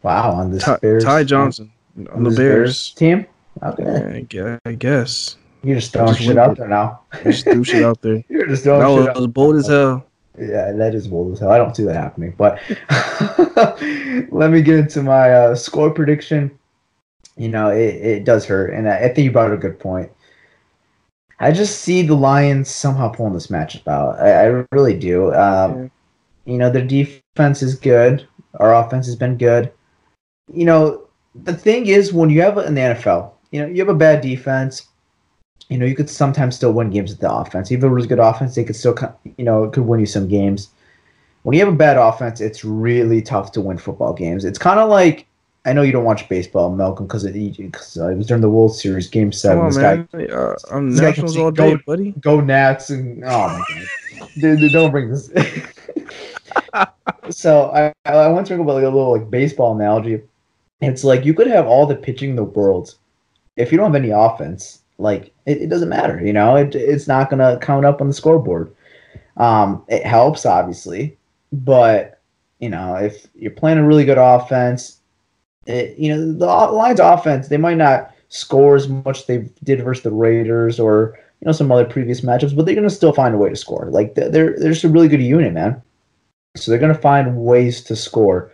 [0.02, 1.04] Wow, on this Ty, Bears.
[1.04, 1.72] Ty Johnson
[2.12, 2.91] on the this Bears.
[2.93, 3.26] team?
[3.64, 4.26] Okay.
[4.32, 5.38] Yeah, I guess.
[5.64, 7.01] You're just throwing Just shit out there now.
[7.24, 8.24] Just threw shit out there.
[8.30, 10.05] You're just throwing That shit was, out was bold as hell.
[10.38, 11.51] Yeah, that is bold as hell.
[11.51, 12.34] I don't see that happening.
[12.38, 12.62] But
[14.32, 16.57] let me get into my uh, score prediction.
[17.36, 18.74] You know, it, it does hurt.
[18.74, 20.10] And I, I think you brought up a good point.
[21.41, 24.20] I just see the Lions somehow pulling this matchup out.
[24.20, 25.34] I, I really do.
[25.34, 25.91] Um,
[26.45, 28.28] You know, their defense is good.
[28.55, 29.72] Our offense has been good.
[30.51, 33.89] You know, the thing is, when you have in the NFL, you know, you have
[33.89, 34.88] a bad defense.
[35.70, 37.72] You know, you could sometimes still win games with the offense.
[37.72, 38.95] Even if it was a good offense, they could still,
[39.38, 40.70] you know, it could win you some games.
[41.43, 44.45] When you have a bad offense, it's really tough to win football games.
[44.45, 45.26] It's kind of like
[45.66, 48.50] I know you don't watch baseball, Malcolm, because it, 'cause, uh, it was during the
[48.50, 49.58] World Series, Game Seven.
[49.58, 50.08] Come on, this man.
[50.28, 52.12] guy Uh, I'm this Nationals can all day, go- buddy.
[52.22, 55.30] go Nats and oh my god, dude, dude, don't bring this.
[57.30, 60.22] so I I want to talk about like a little like baseball analogy.
[60.82, 62.95] It's like you could have all the pitching in the world,
[63.60, 66.20] if you don't have any offense, like it, it doesn't matter.
[66.26, 68.74] You know, it, it's not gonna count up on the scoreboard.
[69.38, 71.18] Um, it helps obviously,
[71.51, 72.22] but
[72.60, 74.99] you know if you're playing a really good offense,
[75.66, 80.03] it, you know the Lions offense they might not score as much they did versus
[80.03, 83.38] the Raiders or you know some other previous matchups, but they're gonna still find a
[83.38, 83.89] way to score.
[83.91, 85.82] Like they're they're, just a really good unit, man.
[86.55, 88.51] So they're gonna find ways to score.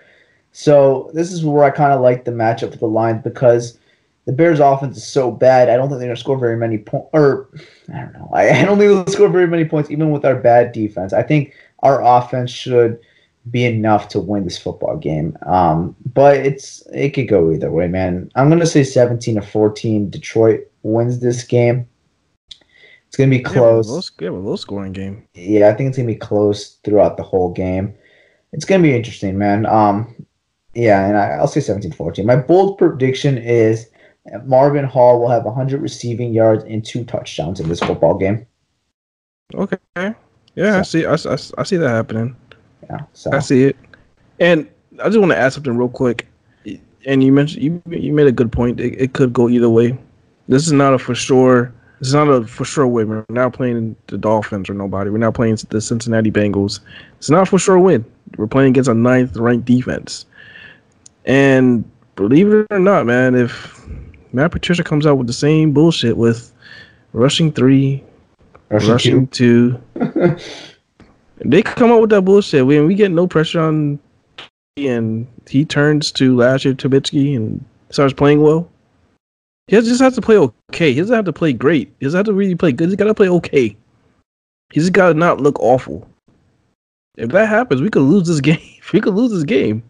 [0.51, 3.77] So this is where I kind of like the matchup with the Lions because
[4.25, 5.69] the Bears' offense is so bad.
[5.69, 7.09] I don't think they're gonna score very many points.
[7.13, 7.49] Or
[7.93, 8.29] I don't know.
[8.33, 11.13] I, I don't think they'll score very many points even with our bad defense.
[11.13, 12.99] I think our offense should
[13.51, 15.37] be enough to win this football game.
[15.45, 18.31] Um, but it's it could go either way, man.
[18.35, 20.09] I'm gonna say 17 to 14.
[20.09, 21.87] Detroit wins this game.
[23.07, 23.87] It's gonna be Yeah, close.
[23.87, 25.27] low, yeah, a low scoring game.
[25.35, 27.93] Yeah, I think it's gonna be close throughout the whole game.
[28.51, 29.65] It's gonna be interesting, man.
[29.67, 30.25] Um,
[30.73, 32.25] yeah, and I, I'll say 17-14.
[32.25, 33.89] My bold prediction is
[34.43, 38.45] Marvin Hall will have 100 receiving yards and two touchdowns in this football game.
[39.53, 39.77] Okay.
[40.55, 41.05] Yeah, I see.
[41.05, 42.35] I, I, I see that happening.
[42.89, 43.75] Yeah, so I see it.
[44.39, 44.67] And
[45.01, 46.27] I just want to add something real quick.
[47.05, 48.79] And you mentioned you you made a good point.
[48.79, 49.97] It, it could go either way.
[50.47, 51.73] This is not a for sure.
[51.99, 53.09] It's not a for sure win.
[53.09, 55.09] We're not playing the Dolphins or nobody.
[55.09, 56.79] We're not playing the Cincinnati Bengals.
[57.17, 58.03] It's not a for sure win.
[58.37, 60.25] We're playing against a ninth ranked defense.
[61.25, 63.87] And believe it or not, man, if
[64.35, 66.53] Matt Patricia comes out with the same bullshit with
[67.13, 68.03] rushing three,
[68.69, 69.81] Rushing rushing two.
[71.37, 72.65] they come up with that bullshit.
[72.65, 73.97] We we get no pressure on,
[74.75, 78.69] and he turns to last year Trubisky and starts playing well.
[79.67, 80.91] He just has to play okay.
[80.91, 81.93] He doesn't have to play great.
[81.99, 82.89] He doesn't have to really play good.
[82.89, 83.75] He's got to play okay.
[84.73, 86.07] He's just got to not look awful.
[87.17, 88.59] If that happens, we could lose this game.
[88.91, 89.81] We could lose this game.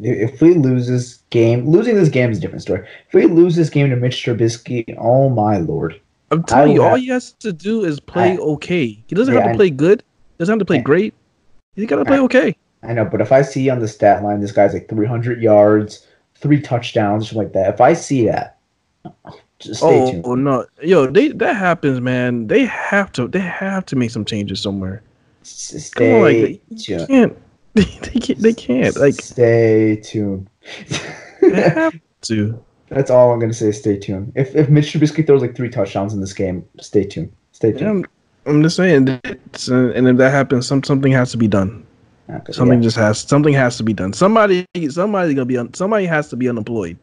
[0.00, 2.86] If we lose this game, losing this game is a different story.
[3.08, 6.00] If we lose this game to Mitch Trubisky, oh my lord!
[6.30, 8.86] I'm telling you, would all have- he has to do is play I- okay.
[9.06, 10.04] He doesn't Yeah, have to I- play good.
[10.38, 10.82] Doesn't have to play Yeah.
[10.82, 11.14] great.
[11.74, 12.56] He's got to play I- okay.
[12.82, 16.06] I know, but if I see on the stat line this guy's like 300 yards,
[16.36, 17.74] three touchdowns, something like that.
[17.74, 18.56] If I see that,
[19.58, 20.24] just stay Oh, tuned.
[20.24, 22.46] oh no, yo, they that happens, man.
[22.46, 23.26] They have to.
[23.26, 25.02] They have to make some changes somewhere.
[25.42, 27.08] S- Come on, Stay like tuned.
[27.08, 27.36] can't.
[27.74, 28.38] They can't.
[28.40, 28.96] They can't.
[28.96, 30.48] Like stay tuned.
[31.40, 32.64] they have to.
[32.88, 33.70] That's all I'm gonna say.
[33.72, 34.32] Stay tuned.
[34.34, 37.32] If if Mitch Trubisky throws like three touchdowns in this game, stay tuned.
[37.52, 38.06] Stay tuned.
[38.46, 39.20] I'm, I'm just saying.
[39.24, 41.86] It's, uh, and if that happens, some something has to be done.
[42.28, 42.84] Okay, Something yeah.
[42.84, 44.12] just has something has to be done.
[44.12, 46.96] Somebody somebody's gonna be un, somebody has to be unemployed.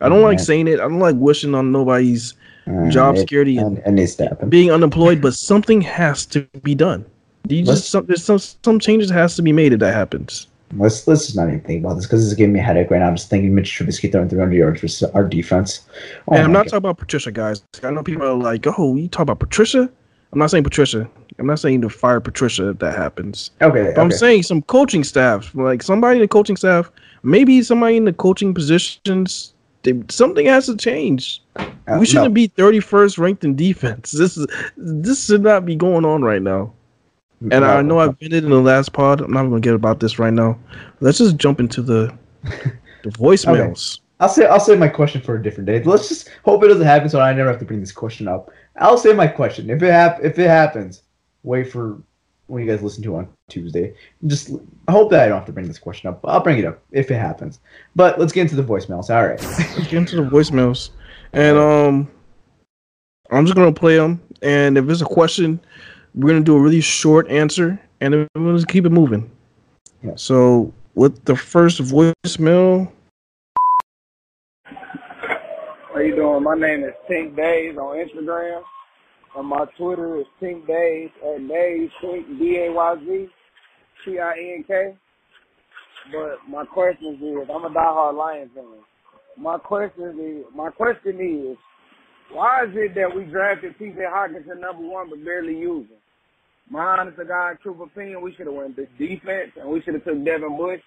[0.00, 0.44] I don't like Yeah.
[0.44, 0.80] saying it.
[0.80, 2.34] I don't like wishing on nobody's
[2.66, 7.04] Uh, job it- security and, and needs being unemployed, but something has to be done.
[7.48, 10.46] You Let's- just some, there's some some changes has to be made if that happens.
[10.76, 12.90] Let's let's just not even think about this because this is giving me a headache
[12.90, 13.06] right now.
[13.06, 15.82] I'm just thinking Mitch Trubisky throwing 300 yards versus our defense.
[16.26, 16.70] Oh and I'm not God.
[16.70, 17.62] talking about Patricia, guys.
[17.84, 19.88] I know people are like, "Oh, you talk about Patricia."
[20.32, 21.08] I'm not saying Patricia.
[21.38, 23.52] I'm not saying to fire Patricia if that happens.
[23.62, 26.90] Okay, But I'm saying some coaching staff, like somebody in the coaching staff,
[27.22, 29.54] maybe somebody in the coaching positions.
[29.82, 31.40] They, something has to change.
[31.56, 31.64] Uh,
[32.00, 32.34] we shouldn't no.
[32.34, 34.10] be 31st ranked in defense.
[34.10, 36.72] This is this should not be going on right now.
[37.40, 39.20] And I know I've been it in the last pod.
[39.20, 40.58] I'm not going to get about this right now.
[41.00, 44.00] Let's just jump into the the voicemails.
[44.18, 45.82] I'll say I'll say my question for a different day.
[45.82, 48.50] Let's just hope it doesn't happen, so I never have to bring this question up.
[48.78, 51.02] I'll say my question if it hap- if it happens.
[51.42, 51.98] Wait for
[52.46, 53.94] when you guys listen to it on Tuesday.
[54.26, 54.50] Just
[54.88, 56.20] I hope that I don't have to bring this question up.
[56.24, 57.60] I'll bring it up if it happens.
[57.94, 59.14] But let's get into the voicemails.
[59.14, 59.42] All right.
[59.76, 60.90] Let's get into the voicemails,
[61.34, 62.10] and um,
[63.30, 64.22] I'm just gonna play them.
[64.40, 65.60] And if it's a question,
[66.16, 69.30] we're gonna do a really short answer, and then we'll just keep it moving.
[70.02, 70.12] Yeah.
[70.16, 72.90] So with the first voicemail,
[75.92, 76.42] How you doing?
[76.42, 78.62] My name is Tink Days on Instagram.
[79.36, 83.28] And my Twitter is Tink Days at Days Tink D A Y Z
[84.04, 84.94] T I N K.
[86.12, 88.64] But my question is, I'm a diehard Lions fan.
[89.36, 91.56] My question is, my question is,
[92.32, 94.00] why is it that we drafted T.J.
[94.00, 95.98] Hockenson number one but barely use him?
[96.70, 99.94] My honest to God, true opinion, we should have went the defense and we should
[99.94, 100.80] have took Devin Bush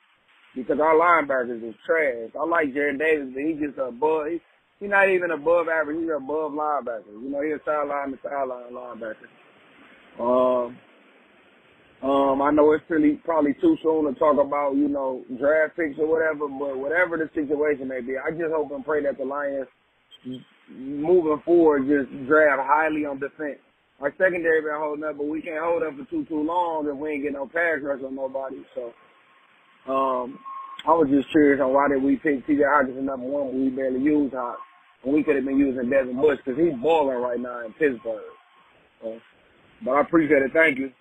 [0.56, 2.32] because our linebackers is trash.
[2.40, 4.28] I like Jarrad Davis, but he's just above.
[4.28, 4.42] He,
[4.80, 6.00] he's not even above average.
[6.02, 7.14] He's above linebacker.
[7.22, 9.30] You know, he's a sideline to sideline linebacker.
[10.20, 10.78] Um,
[12.02, 16.00] um, I know it's really probably too soon to talk about you know draft picks
[16.00, 19.26] or whatever, but whatever the situation may be, I just hope and pray that the
[19.26, 19.68] Lions
[20.70, 23.60] moving forward just draft highly on defense.
[24.02, 26.96] Our secondary been holding up, but we can't hold up for too too long if
[26.96, 28.64] we ain't get no pass rush on nobody.
[28.74, 28.94] So,
[29.92, 30.40] um,
[30.86, 32.62] I was just curious on why did we pick T.J.
[32.64, 34.60] Hockenson number one when we barely used Hawk,
[35.04, 38.22] and we could have been using Devin Bush because he's balling right now in Pittsburgh.
[39.02, 39.20] So,
[39.84, 40.54] but I appreciate it.
[40.54, 40.94] Thank you.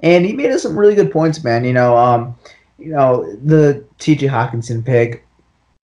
[0.00, 1.64] And he made us some really good points, man.
[1.64, 2.36] You know, um,
[2.78, 4.26] you know the T.J.
[4.26, 5.26] Hockenson pick.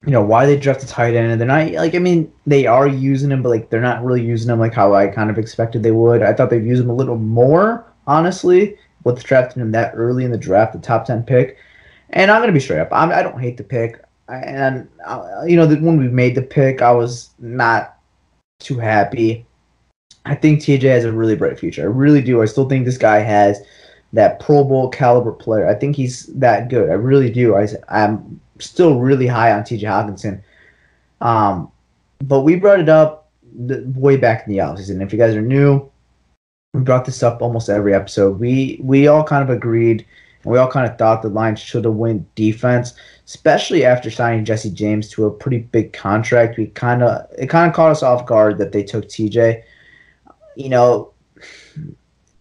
[0.05, 2.65] You know why they draft a tight end, and they're not like I mean they
[2.65, 5.37] are using him, but like they're not really using him like how I kind of
[5.37, 6.23] expected they would.
[6.23, 10.31] I thought they'd use him a little more, honestly, with drafting him that early in
[10.31, 11.57] the draft, the top ten pick.
[12.11, 12.89] And I'm gonna be straight up.
[12.93, 16.43] I'm, I don't hate the pick, and uh, you know that when we made the
[16.43, 17.97] pick, I was not
[18.59, 19.45] too happy.
[20.25, 21.81] I think TJ has a really bright future.
[21.81, 22.41] I really do.
[22.41, 23.61] I still think this guy has
[24.13, 25.67] that Pro Bowl caliber player.
[25.67, 26.89] I think he's that good.
[26.89, 27.55] I really do.
[27.55, 30.41] I, I'm still really high on TJ Hockenson.
[31.21, 31.71] Um,
[32.23, 35.03] but we brought it up the, way back in the offseason.
[35.03, 35.89] If you guys are new,
[36.73, 38.39] we brought this up almost every episode.
[38.39, 40.05] We we all kind of agreed,
[40.43, 42.93] and we all kind of thought the Lions should have went defense,
[43.25, 46.57] especially after signing Jesse James to a pretty big contract.
[46.57, 49.63] We kind of it kind of caught us off guard that they took TJ.
[50.55, 51.13] You know,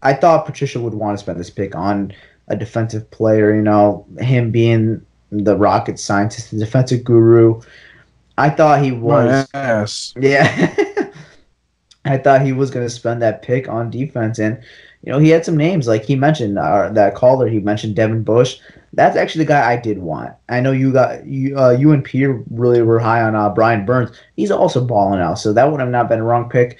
[0.01, 2.13] I thought Patricia would want to spend this pick on
[2.49, 3.55] a defensive player.
[3.55, 7.61] You know, him being the rocket scientist, the defensive guru.
[8.37, 9.47] I thought he was.
[9.53, 10.13] my ass.
[10.19, 10.75] Yeah.
[12.05, 14.39] I thought he was going to spend that pick on defense.
[14.39, 14.63] And,
[15.03, 15.87] you know, he had some names.
[15.87, 18.59] Like he mentioned, uh, that caller, he mentioned Devin Bush.
[18.93, 20.33] That's actually the guy I did want.
[20.47, 23.85] I know you got, you, uh, you and Peter really were high on uh, Brian
[23.85, 24.17] Burns.
[24.35, 25.35] He's also balling out.
[25.35, 26.79] So that would have not been a wrong pick.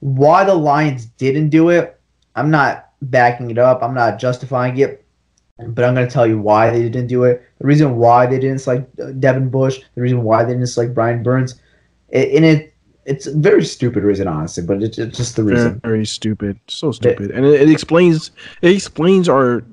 [0.00, 1.98] Why the Lions didn't do it,
[2.36, 3.82] I'm not backing it up.
[3.82, 5.01] I'm not justifying it.
[5.58, 7.42] But I'm going to tell you why they didn't do it.
[7.58, 10.94] The reason why they didn't select uh, Devin Bush, the reason why they didn't select
[10.94, 11.60] Brian Burns,
[12.08, 12.74] it, and it
[13.04, 15.80] it's a very stupid reason, honestly, but it's, it's just the reason.
[15.80, 16.58] very stupid.
[16.68, 17.32] So stupid.
[17.32, 18.30] And it, it explains
[18.62, 19.64] it explains our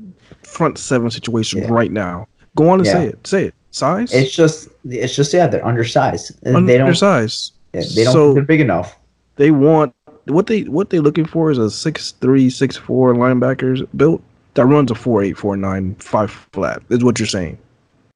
[0.43, 1.67] front seven situation Yeah.
[1.69, 2.27] right now.
[2.55, 3.25] Go on and say it.
[3.27, 3.53] Say it.
[3.71, 4.11] Size?
[4.11, 6.31] It's just, it's just yeah, they're undersized.
[6.43, 7.53] And They don't, undersized.
[7.73, 8.97] yeah, they don't So- they're big enough.
[9.35, 13.87] They want what they what they're looking for is a six three, six four linebackers
[13.95, 14.21] built
[14.53, 16.81] that runs a four eight, four nine, five flat.
[16.89, 17.57] Is what you're saying.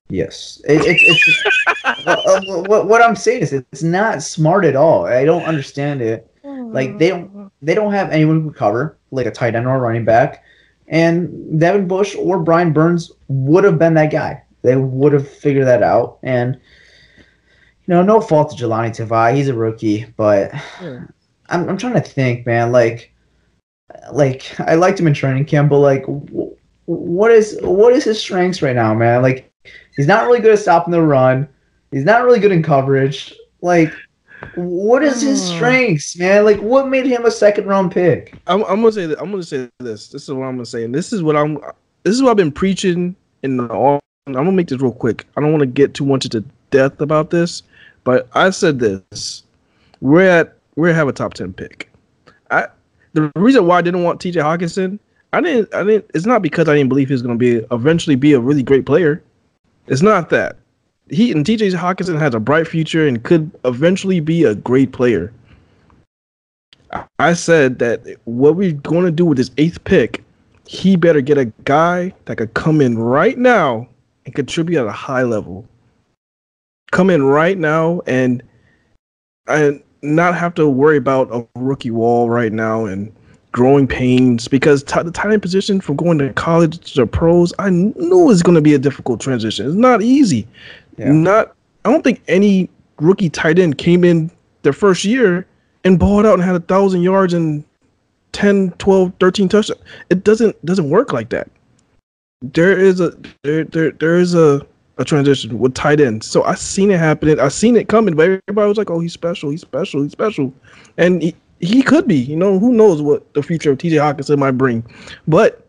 [0.10, 4.76] Yes, it, it, it's what, uh, what, what I'm saying is it's not smart at
[4.76, 5.06] all.
[5.06, 6.30] I don't understand it.
[6.44, 9.76] Like they don't they don't have anyone who can cover like a tight end or
[9.76, 10.44] a running back,
[10.88, 14.44] and Devin Bush or Brian Burns would have been that guy.
[14.64, 16.18] They would have figured that out.
[16.24, 16.56] And
[17.86, 20.52] you know, no fault to Jahlani Tavai, he's a rookie, but
[21.50, 22.72] I'm I'm trying to think, man.
[22.72, 23.13] Like,
[24.12, 26.54] like I liked him in training camp, but like, wh-
[26.88, 29.22] what is what is his strengths right now, man?
[29.22, 29.52] Like,
[29.96, 31.48] he's not really good at stopping the run.
[31.92, 33.34] He's not really good in coverage.
[33.62, 33.94] Like,
[34.56, 35.56] what is his hmm.
[35.56, 36.46] strengths, man?
[36.46, 38.36] Like, what made him a second round pick?
[38.48, 39.20] I'm, I'm gonna say that.
[39.22, 40.10] I'm gonna say this.
[40.10, 41.60] This is what I'm gonna say, and this is what I'm.
[42.04, 44.00] This is what I've been preaching in the all.
[44.28, 45.26] I'm gonna make this real quick.
[45.38, 47.64] I don't want to get too much into depth about this,
[48.04, 49.44] but I said this.
[50.02, 51.93] We're at we have a top ten pick.
[53.14, 54.40] The reason why I didn't want T.J.
[54.40, 55.00] Hockenson,
[55.32, 55.74] I didn't.
[55.74, 56.10] I didn't.
[56.14, 58.86] It's not because I didn't believe he was gonna be eventually be a really great
[58.86, 59.24] player.
[59.88, 60.58] It's not that.
[61.10, 61.70] He and T.J.
[61.72, 65.34] Hockenson has a bright future and could eventually be a great player.
[67.20, 70.24] I said that what we're going to do with this eighth pick,
[70.68, 73.88] he better get a guy that could come in right now
[74.26, 75.68] and contribute at a high level.
[76.92, 78.44] Come in right now and
[79.48, 83.12] and not have to worry about a rookie wall right now and
[83.54, 87.70] growing pains because t- the tight end position from going to college to pros, I
[87.70, 89.66] knew it was going to be a difficult transition.
[89.66, 90.48] It's not easy.
[90.98, 91.12] Yeah.
[91.12, 94.30] Not, I don't think any rookie tight end came in
[94.64, 95.46] their first year
[95.84, 97.64] and balled out and had a thousand yards and
[98.34, 99.82] 10, 12, 13 touchdowns.
[100.10, 101.50] It doesn't doesn't work like that.
[102.42, 104.66] There is a there there there is a
[104.98, 106.28] a transition with tight ends.
[106.28, 107.40] So I seen it happening.
[107.40, 109.50] I seen it coming, but everybody was like, "Oh, he's special.
[109.50, 110.04] He's special.
[110.04, 110.54] He's special,"
[110.98, 112.18] and he, he could be.
[112.18, 113.96] You know, who knows what the future of T.J.
[113.98, 114.86] Hockenson might bring.
[115.28, 115.68] But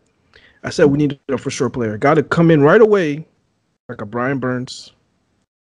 [0.63, 1.97] I said we need a for sure player.
[1.97, 3.27] Got to come in right away,
[3.89, 4.93] like a Brian Burns,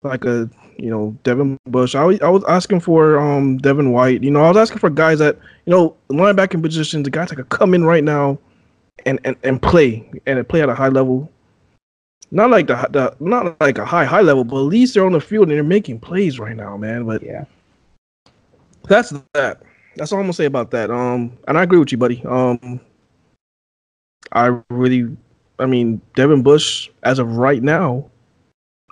[0.03, 1.95] like a you know Devin Bush.
[1.95, 4.23] I was, I was asking for um Devin White.
[4.23, 7.35] You know, I was asking for guys that you know linebacking positions, the guys that
[7.35, 8.39] could come in right now
[9.05, 11.31] and and, and play and play at a high level.
[12.33, 15.11] Not like the, the not like a high high level, but at least they're on
[15.11, 17.05] the field and they're making plays right now, man.
[17.05, 17.45] But Yeah.
[18.87, 19.61] that's that.
[19.95, 20.89] That's all I'm gonna say about that.
[20.89, 22.23] Um, and I agree with you, buddy.
[22.25, 22.79] Um,
[24.31, 25.15] I really,
[25.59, 28.09] I mean, Devin Bush as of right now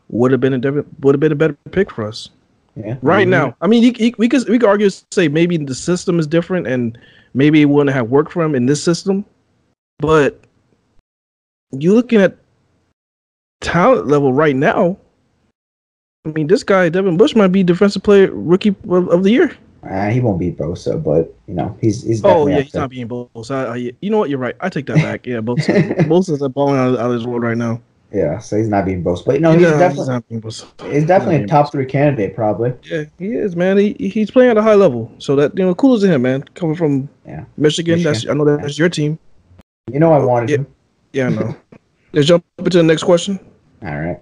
[0.10, 2.30] would have been a Devin would have been a better pick for us
[2.76, 2.98] Yeah.
[3.02, 3.56] right now.
[3.60, 6.68] I mean, he, he, we could we could argue say maybe the system is different
[6.68, 6.96] and
[7.34, 9.26] maybe it wouldn't have worked for him in this system,
[9.98, 10.40] but
[11.72, 12.38] you looking at
[13.62, 14.98] talent level right now.
[16.26, 19.58] I mean, this guy Devin Bush might be defensive player rookie of, the year.
[19.84, 22.82] Uh, he won't beat Bosa, but you know he's he's Oh yeah, he's there.
[22.82, 23.52] not being Bosa.
[23.68, 24.30] I, I, you know what?
[24.30, 24.56] You're right.
[24.60, 25.26] I take that back.
[25.26, 25.96] Yeah, Bosa.
[26.08, 27.82] Bosa's balling out, out of his world right now.
[28.14, 30.66] Yeah, so he's not being Bosa, but no, he's Yeah, definitely Bosa.
[30.94, 32.74] he's definitely not a top three candidate, probably.
[32.84, 33.78] Yeah, he is, man.
[33.78, 35.12] He he's playing at a high level.
[35.18, 36.44] So that you know, kudos to him, man.
[36.54, 37.46] Coming from Yeah.
[37.58, 39.18] Michigan, that's I know that's your team.
[39.92, 40.58] You know, I wanted Yeah.
[40.58, 40.68] him.
[41.14, 41.56] Yeah, I know.
[42.14, 43.40] Let's jump into the next question.
[43.84, 44.22] All right.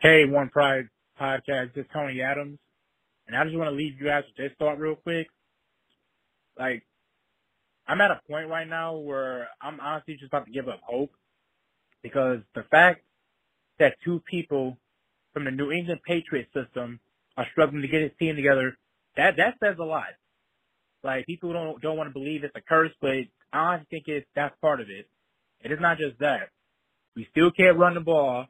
[0.00, 0.88] Hey, One Pride
[1.18, 1.72] podcast.
[1.72, 2.58] This is Tony Adams,
[3.26, 5.28] and I just want to leave you guys with this thought real quick.
[6.58, 6.82] Like,
[7.88, 11.12] I'm at a point right now where I'm honestly just about to give up hope
[12.02, 13.02] because the fact
[13.78, 14.76] that two people
[15.32, 17.00] from the New England Patriot system
[17.38, 18.76] are struggling to get his team together,
[19.16, 20.08] that that says a lot.
[21.02, 23.24] Like people don't don't want to believe it's a curse, but I
[23.54, 25.08] honestly think it's that's part of it.
[25.62, 26.50] It is not just that.
[27.16, 28.46] We still can't run the ball.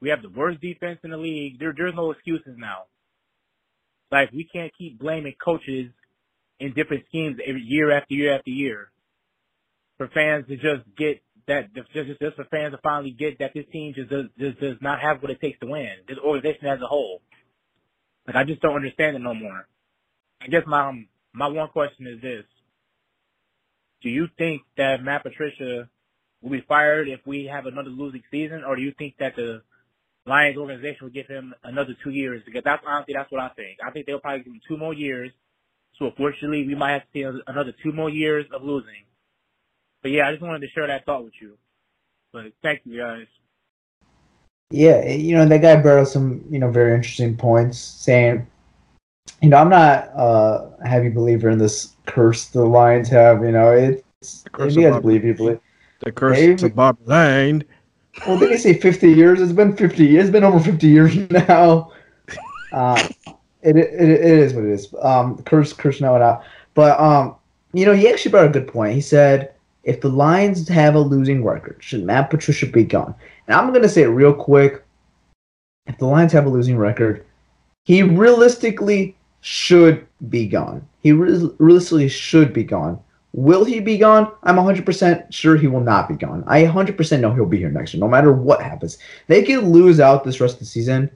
[0.00, 1.58] We have the worst defense in the league.
[1.58, 2.84] There, there's no excuses now.
[4.10, 5.90] Like we can't keep blaming coaches
[6.60, 8.92] in different schemes every year after year after year
[9.96, 13.52] for fans to just get that just just, just for fans to finally get that
[13.54, 15.88] this team just does just does not have what it takes to win.
[16.06, 17.22] This organization as a whole.
[18.26, 19.66] Like I just don't understand it no more.
[20.40, 22.44] I guess my my one question is this:
[24.02, 25.88] Do you think that Matt Patricia
[26.42, 29.62] will be fired if we have another losing season, or do you think that the
[30.26, 32.42] Lions organization will give him another two years?
[32.44, 33.78] Because that's honestly that's what I think.
[33.84, 35.30] I think they'll probably give him two more years.
[35.98, 39.04] So unfortunately, we might have to see another two more years of losing.
[40.02, 41.56] But yeah, I just wanted to share that thought with you.
[42.32, 43.26] But thank you guys.
[44.70, 48.46] Yeah, you know that guy brought up some you know very interesting points, saying
[49.40, 53.44] you know, I'm not uh, a heavy believer in this curse the Lions have.
[53.44, 55.60] You know, it's curse if you guys believe, you believe.
[56.04, 57.64] The curse Hey, to Bobby Layne.
[58.26, 59.40] Well, did he say 50 years?
[59.40, 60.16] It's been 50.
[60.16, 61.92] It's been over 50 years now.
[62.72, 63.08] Uh,
[63.62, 64.92] it, it, it is what it is.
[65.00, 66.44] Um, curse, curse, no, not.
[66.74, 67.36] But, um,
[67.72, 68.94] you know, he actually brought a good point.
[68.94, 73.14] He said, if the Lions have a losing record, should Matt Patricia be gone?
[73.46, 74.84] And I'm going to say it real quick.
[75.86, 77.24] If the Lions have a losing record,
[77.84, 80.86] he realistically should be gone.
[81.00, 83.00] He re- realistically should be gone.
[83.34, 84.30] Will he be gone?
[84.42, 86.44] I'm 100% sure he will not be gone.
[86.46, 88.98] I 100% know he'll be here next year, no matter what happens.
[89.26, 91.10] They could lose out this rest of the season.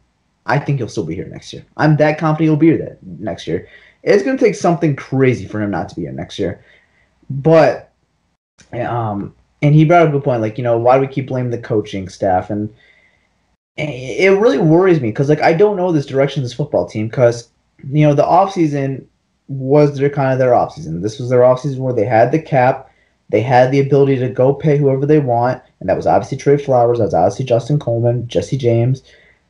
[0.47, 1.67] I think he'll still be here next year.
[1.77, 3.69] I'm that confident he'll be here that next year.
[4.03, 6.65] It's going to take something crazy for him not to be here next year.
[7.29, 7.93] But,
[8.73, 10.41] um, and he brought up a good point.
[10.41, 12.49] Like, you know, why do we keep blaming the coaching staff?
[12.49, 12.73] And
[13.77, 17.09] it really worries me because, like, I don't know this direction of this football team
[17.09, 17.51] because,
[17.91, 19.05] you know, the offseason
[19.49, 21.03] was their kind of their offseason.
[21.03, 22.91] This was their offseason where they had the cap,
[23.29, 26.57] they had the ability to go pay whoever they want, and that was obviously Trey
[26.57, 29.03] Flowers, that was obviously Justin Coleman, Jesse James.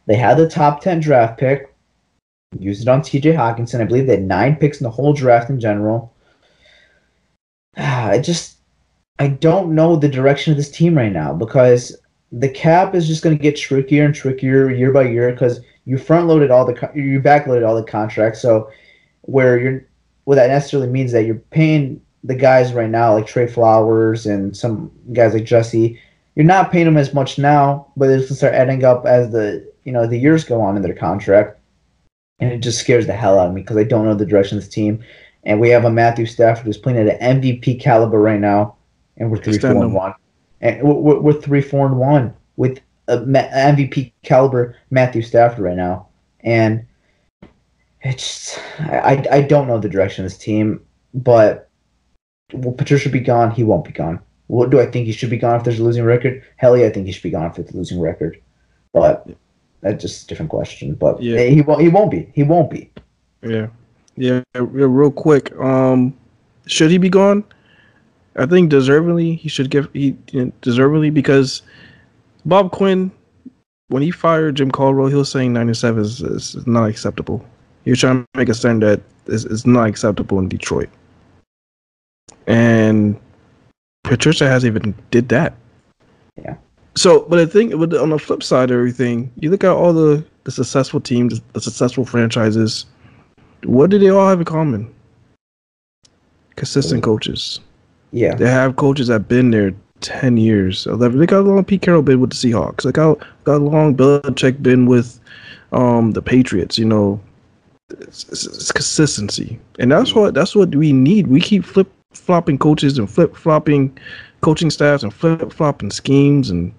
[0.06, 1.72] They had the top 10 draft pick,
[2.58, 3.80] used it on TJ Hockenson.
[3.80, 6.12] I believe they had nine picks in the whole draft in general.
[7.76, 8.56] I just,
[9.18, 11.96] I don't know the direction of this team right now because
[12.32, 15.98] the cap is just going to get trickier and trickier year by year because you
[15.98, 18.40] front loaded all the, you back loaded all the contracts.
[18.40, 18.70] So,
[19.26, 19.84] where you're
[20.24, 24.56] what that necessarily means that you're paying the guys right now like Trey Flowers and
[24.56, 26.00] some guys like Jesse.
[26.34, 29.66] You're not paying them as much now, but it's gonna start adding up as the
[29.84, 31.58] you know the years go on in their contract,
[32.40, 34.58] and it just scares the hell out of me because I don't know the direction
[34.58, 35.02] of this team.
[35.44, 38.74] And we have a Matthew Stafford who's playing at an MVP caliber right now,
[39.16, 40.14] and we're three Extend four and one,
[40.60, 46.08] and we're, we're three four and one with a MVP caliber Matthew Stafford right now,
[46.40, 46.85] and
[48.02, 50.80] it's I, I don't know the direction of this team,
[51.14, 51.68] but
[52.52, 53.50] will Patricia be gone?
[53.50, 54.20] He won't be gone.
[54.48, 56.44] What do I think he should be gone if there's a losing record?
[56.56, 58.40] Hell yeah, I think he should be gone if it's a losing record.
[58.92, 59.28] But
[59.80, 60.94] that's just a different question.
[60.94, 61.40] But Yeah.
[61.40, 61.80] he won't.
[61.80, 62.30] He won't be.
[62.32, 62.90] He won't be.
[63.42, 63.68] Yeah,
[64.16, 64.42] yeah.
[64.54, 65.54] Real, quick.
[65.58, 66.16] Um,
[66.66, 67.44] should he be gone?
[68.36, 70.16] I think deservedly he should give he
[70.60, 71.62] deservedly because
[72.44, 73.10] Bob Quinn,
[73.88, 77.44] when he fired Jim Caldwell, he was saying ninety seven is, is not acceptable.
[77.90, 80.88] Was trying to make a stand that is, is not acceptable in Detroit,
[82.46, 83.18] and
[84.04, 85.54] Patricia hasn't even did that.
[86.36, 86.56] Yeah.
[86.96, 89.92] So, but I think but on the flip side of everything, you look at all
[89.92, 92.86] the the successful teams, the successful franchises.
[93.64, 94.94] What do they all have in common?
[96.56, 97.60] Consistent coaches.
[98.12, 98.34] Yeah.
[98.34, 101.18] They have coaches that have been there ten years, eleven.
[101.18, 102.84] Look how long Pete Carroll been with the Seahawks.
[102.84, 105.20] Look how, how long Belichick been with
[105.72, 106.78] um the Patriots.
[106.78, 107.20] You know,
[107.90, 111.28] it's, it's, it's consistency, and that's what that's what we need.
[111.28, 113.96] We keep flip flopping coaches and flip flopping
[114.40, 116.72] coaching staffs and flip flopping schemes, and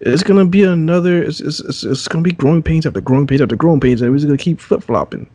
[0.00, 1.22] it's gonna be another.
[1.22, 4.18] It's, it's, it's, gonna be growing pains after growing pains after growing pains, and we're
[4.18, 5.28] just gonna keep flip flopping.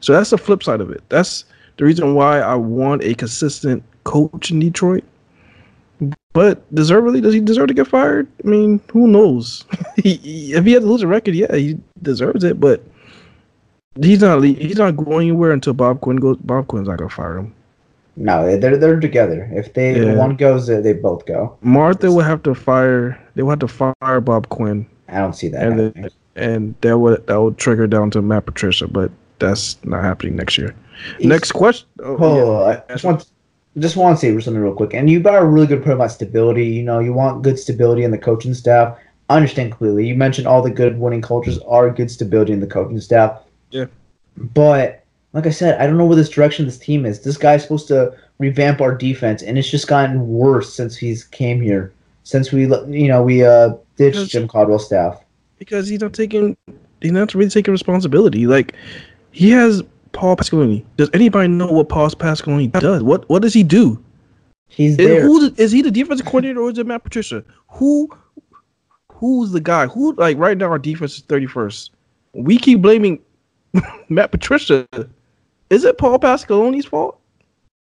[0.00, 1.02] So that's the flip side of it.
[1.08, 1.44] That's
[1.78, 5.04] the reason why I want a consistent coach in Detroit.
[6.34, 8.28] But deservedly, does he deserve to get fired?
[8.44, 9.64] I mean, who knows?
[9.96, 12.60] he, he- if he had to lose a record, yeah, he deserves it.
[12.60, 12.84] But
[14.02, 14.42] he's not.
[14.42, 16.36] He's not going anywhere until Bob Quinn goes.
[16.38, 17.52] Bob Quinn's not gonna fire him.
[18.16, 19.48] No, they're they're together.
[19.52, 20.14] If they Yeah.
[20.14, 21.54] one goes, they both go.
[21.62, 23.18] Martha will have to fire.
[23.34, 25.62] They will have to fire Bob Quinn, I don't see that.
[25.62, 28.88] and and that would that would trigger down to Matt Patricia.
[28.88, 30.74] But that's not happening next year.
[31.20, 31.86] Next question.
[32.02, 32.82] Oh, Oh, yeah.
[32.88, 33.26] I just want
[33.78, 34.94] just want to say something real quick.
[34.94, 36.64] And you brought a really good point about stability.
[36.66, 38.96] You know, you want good stability in the coaching staff.
[39.28, 40.06] I understand completely.
[40.06, 43.38] You mentioned all the good winning cultures are good stability in the coaching staff.
[43.70, 43.86] Yeah.
[44.36, 47.22] But like I said, I don't know where this direction this team is.
[47.22, 51.60] This guy's supposed to revamp our defense, and it's just gotten worse since he's came
[51.60, 51.92] here.
[52.24, 55.22] Since we, you know, we uh ditched Because- Jim Caldwell's staff.
[55.58, 56.56] because he's not taking
[57.00, 58.46] he's not really taking responsibility.
[58.46, 58.74] Like
[59.30, 60.84] he has Paul Pasqualoni.
[60.96, 63.02] Does anybody know what Paul Pasqualoni does?
[63.02, 64.02] What what does he do?
[64.68, 65.22] He's And there.
[65.22, 67.44] who is he the defensive coordinator or is it Matt Patricia?
[67.68, 68.08] Who
[69.12, 69.86] who's the guy?
[69.86, 71.92] Who like right now our defense is thirty first.
[72.34, 73.20] We keep blaming
[74.08, 74.86] Matt Patricia.
[75.70, 77.18] Is it Paul Pasqualoni's fault?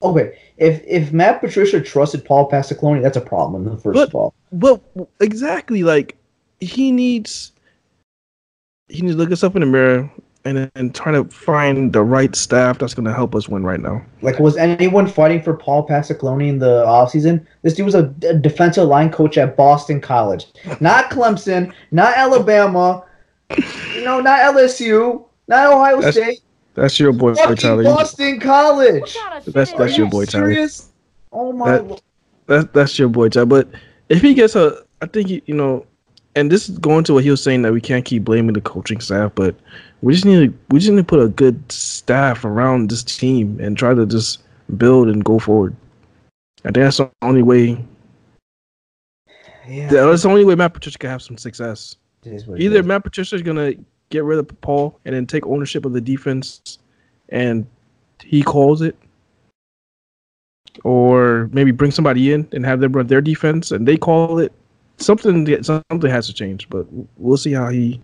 [0.03, 3.71] Okay, if if Matt Patricia trusted Paul Pasqualoni, that's a problem.
[3.79, 4.83] First But- of all, Well,
[5.21, 5.83] exactly.
[5.83, 6.17] Like
[6.61, 7.53] he needs
[8.89, 10.11] he needs to look himself in the mirror
[10.45, 13.81] and then try to find the right staff that's going to help us win right
[13.81, 14.01] now.
[14.23, 17.45] like, was anyone fighting for Paul Pasqualoni in the offseason?
[17.63, 20.47] This dude was a, a defensive line coach at Boston College,
[20.79, 23.03] not Clemson, not Alabama,
[23.93, 26.41] you know, not LSU, not Ohio That's- State.
[26.75, 27.85] That's your boy, Fucking Tyler.
[27.85, 29.17] Boston College.
[29.47, 30.53] That's that's your boy, Tyler.
[30.53, 30.91] serious?
[31.33, 32.03] Oh my That- lord.
[32.47, 33.47] That's that's your boy, Tyler.
[33.47, 33.69] But
[34.11, 35.87] if he gets a, I think he, you know,
[36.35, 38.61] and this is going to what he was saying that we can't keep blaming the
[38.61, 39.55] coaching staff, but
[40.03, 43.59] we just need to, we just need to put a good staff around this team
[43.59, 44.43] and try to just
[44.77, 45.75] build and go forward.
[46.61, 47.83] I think that's the only way.
[49.67, 49.89] Yeah.
[49.89, 51.97] That's the only way Matt Patricia can have some success.
[52.25, 52.83] It is what it Either.
[52.83, 53.73] Matt Patricia is gonna
[54.11, 56.79] get rid of Paul and then take ownership of the defense,
[57.29, 57.67] and
[58.23, 58.97] he calls it,
[60.85, 64.53] or maybe bring somebody in and have them run their defense and they call it.
[64.99, 66.87] Something something has to change, but
[67.17, 68.01] we'll see how he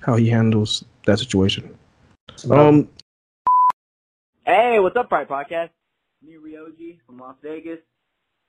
[0.00, 1.76] how he handles that situation.
[2.50, 2.88] Um,
[4.48, 5.68] Hey, what's up, Pride Podcast?
[6.22, 7.80] Me, Ryoji from Las Vegas.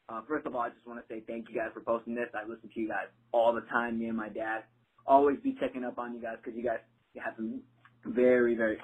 [0.08, 2.30] Uh, first of all, I just want to say thank you guys for posting this.
[2.34, 4.64] I listen to you guys all the time, me and my dad.
[5.08, 6.80] Always be checking up on you guys because you guys
[7.18, 7.62] have some
[8.06, 8.78] very, very.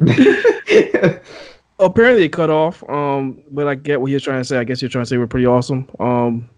[1.78, 2.88] apparently it cut off.
[2.88, 4.58] Um, but I get what you're trying to say.
[4.58, 5.88] I guess you're trying to say we're pretty awesome.
[5.98, 6.48] Um,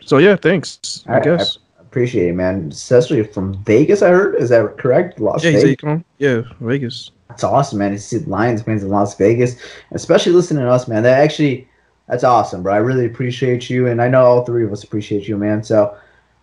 [0.00, 1.04] so yeah, thanks.
[1.06, 1.58] I, I, guess.
[1.78, 2.68] I appreciate it, man.
[2.70, 4.36] Especially from Vegas, I heard.
[4.36, 5.20] Is that correct?
[5.20, 6.02] Las yeah, Vegas.
[6.18, 7.10] Yeah, Vegas.
[7.28, 7.92] That's awesome, man.
[7.92, 9.56] To see Lions fans in Las Vegas,
[9.92, 11.02] especially listening to us, man.
[11.02, 11.68] That actually,
[12.08, 12.74] that's awesome, bro.
[12.74, 15.62] I really appreciate you, and I know all three of us appreciate you, man.
[15.62, 15.96] So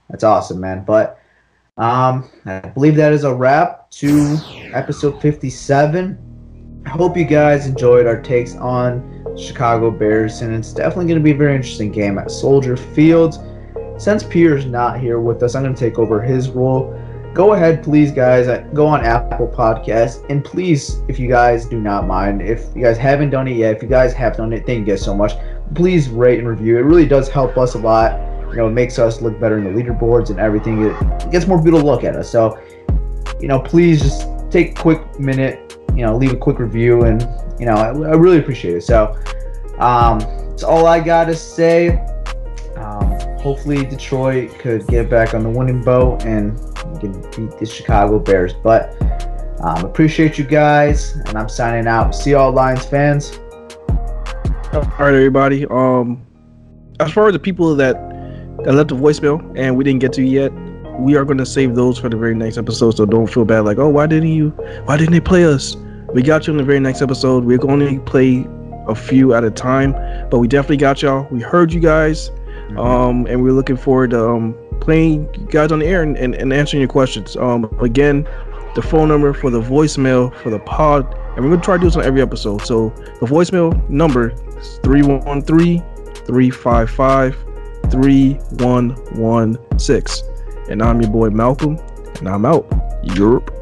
[0.09, 0.83] that's awesome, man.
[0.83, 1.20] But
[1.77, 4.37] um, I believe that is a wrap to
[4.73, 6.83] episode fifty-seven.
[6.85, 11.23] I hope you guys enjoyed our takes on Chicago Bears, and it's definitely going to
[11.23, 13.35] be a very interesting game at Soldier Field.
[13.97, 16.97] Since Pierre's not here with us, I'm going to take over his role.
[17.33, 18.47] Go ahead, please, guys.
[18.47, 22.81] uh, Go on Apple Podcasts, and please, if you guys do not mind, if you
[22.81, 25.15] guys haven't done it yet, if you guys have done it, thank you guys so
[25.15, 25.33] much.
[25.75, 26.77] Please rate and review.
[26.77, 28.19] It really does help us a lot.
[28.51, 30.83] You know, it makes us look better in the leaderboards and everything.
[30.83, 32.29] It, gets more people to look at us.
[32.29, 32.59] So,
[33.39, 35.77] you know, please just take a quick minute.
[35.95, 37.21] You know, leave a quick review, and
[37.59, 38.83] you know, I, I really appreciate it.
[38.83, 39.17] So,
[39.79, 41.99] um, that's all I gotta say.
[42.75, 46.57] Um, hopefully, Detroit could get back on the winning boat and
[46.99, 48.53] can beat the Chicago Bears.
[48.53, 48.95] But
[49.61, 52.15] um, appreciate you guys, and I'm signing out.
[52.15, 53.39] See y'all, Lions fans.
[54.73, 55.65] All right, everybody.
[55.67, 56.25] Um,
[56.99, 57.95] as far as the people that
[58.63, 60.51] that left a voicemail and we didn't get to yet,
[60.99, 62.97] we are going to save those for the very next episode.
[62.97, 63.61] So don't feel bad.
[63.61, 64.49] Like, oh, why didn't you?
[64.85, 65.75] Why didn't they play us?
[66.13, 67.45] We got you in the very next episode.
[67.45, 68.45] We're going to play
[68.87, 69.93] a few at a time,
[70.29, 71.27] but we definitely got y'all.
[71.31, 72.29] We heard you guys,
[72.77, 76.35] um, and we're looking forward to um, playing you guys on the air and, and,
[76.35, 77.37] and answering your questions.
[77.37, 78.27] Um, again,
[78.75, 81.05] the phone number for the voicemail for the pod,
[81.35, 82.61] and we're gonna try to do this on every episode.
[82.63, 82.89] So
[83.19, 85.79] the voicemail number is 313
[86.25, 87.50] 355
[87.91, 90.27] 3116.
[90.69, 91.77] And I'm your boy Malcolm,
[92.19, 92.65] and I'm out.
[93.03, 93.53] Europe.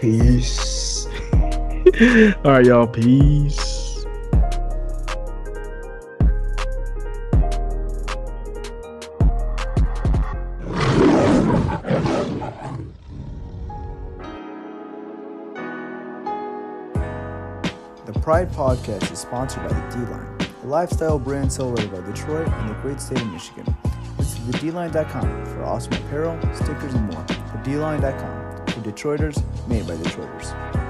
[0.00, 1.06] Peace.
[2.44, 2.86] All right, y'all.
[2.86, 3.66] Peace.
[18.06, 22.70] The Pride Podcast is sponsored by the D-Line, a lifestyle brand celebrated by Detroit and
[22.70, 23.64] the great state of Michigan.
[24.18, 27.24] Visit thedline.com for awesome apparel, stickers, and more.
[27.64, 30.89] Thedline.com for Detroiters made by Detroiters.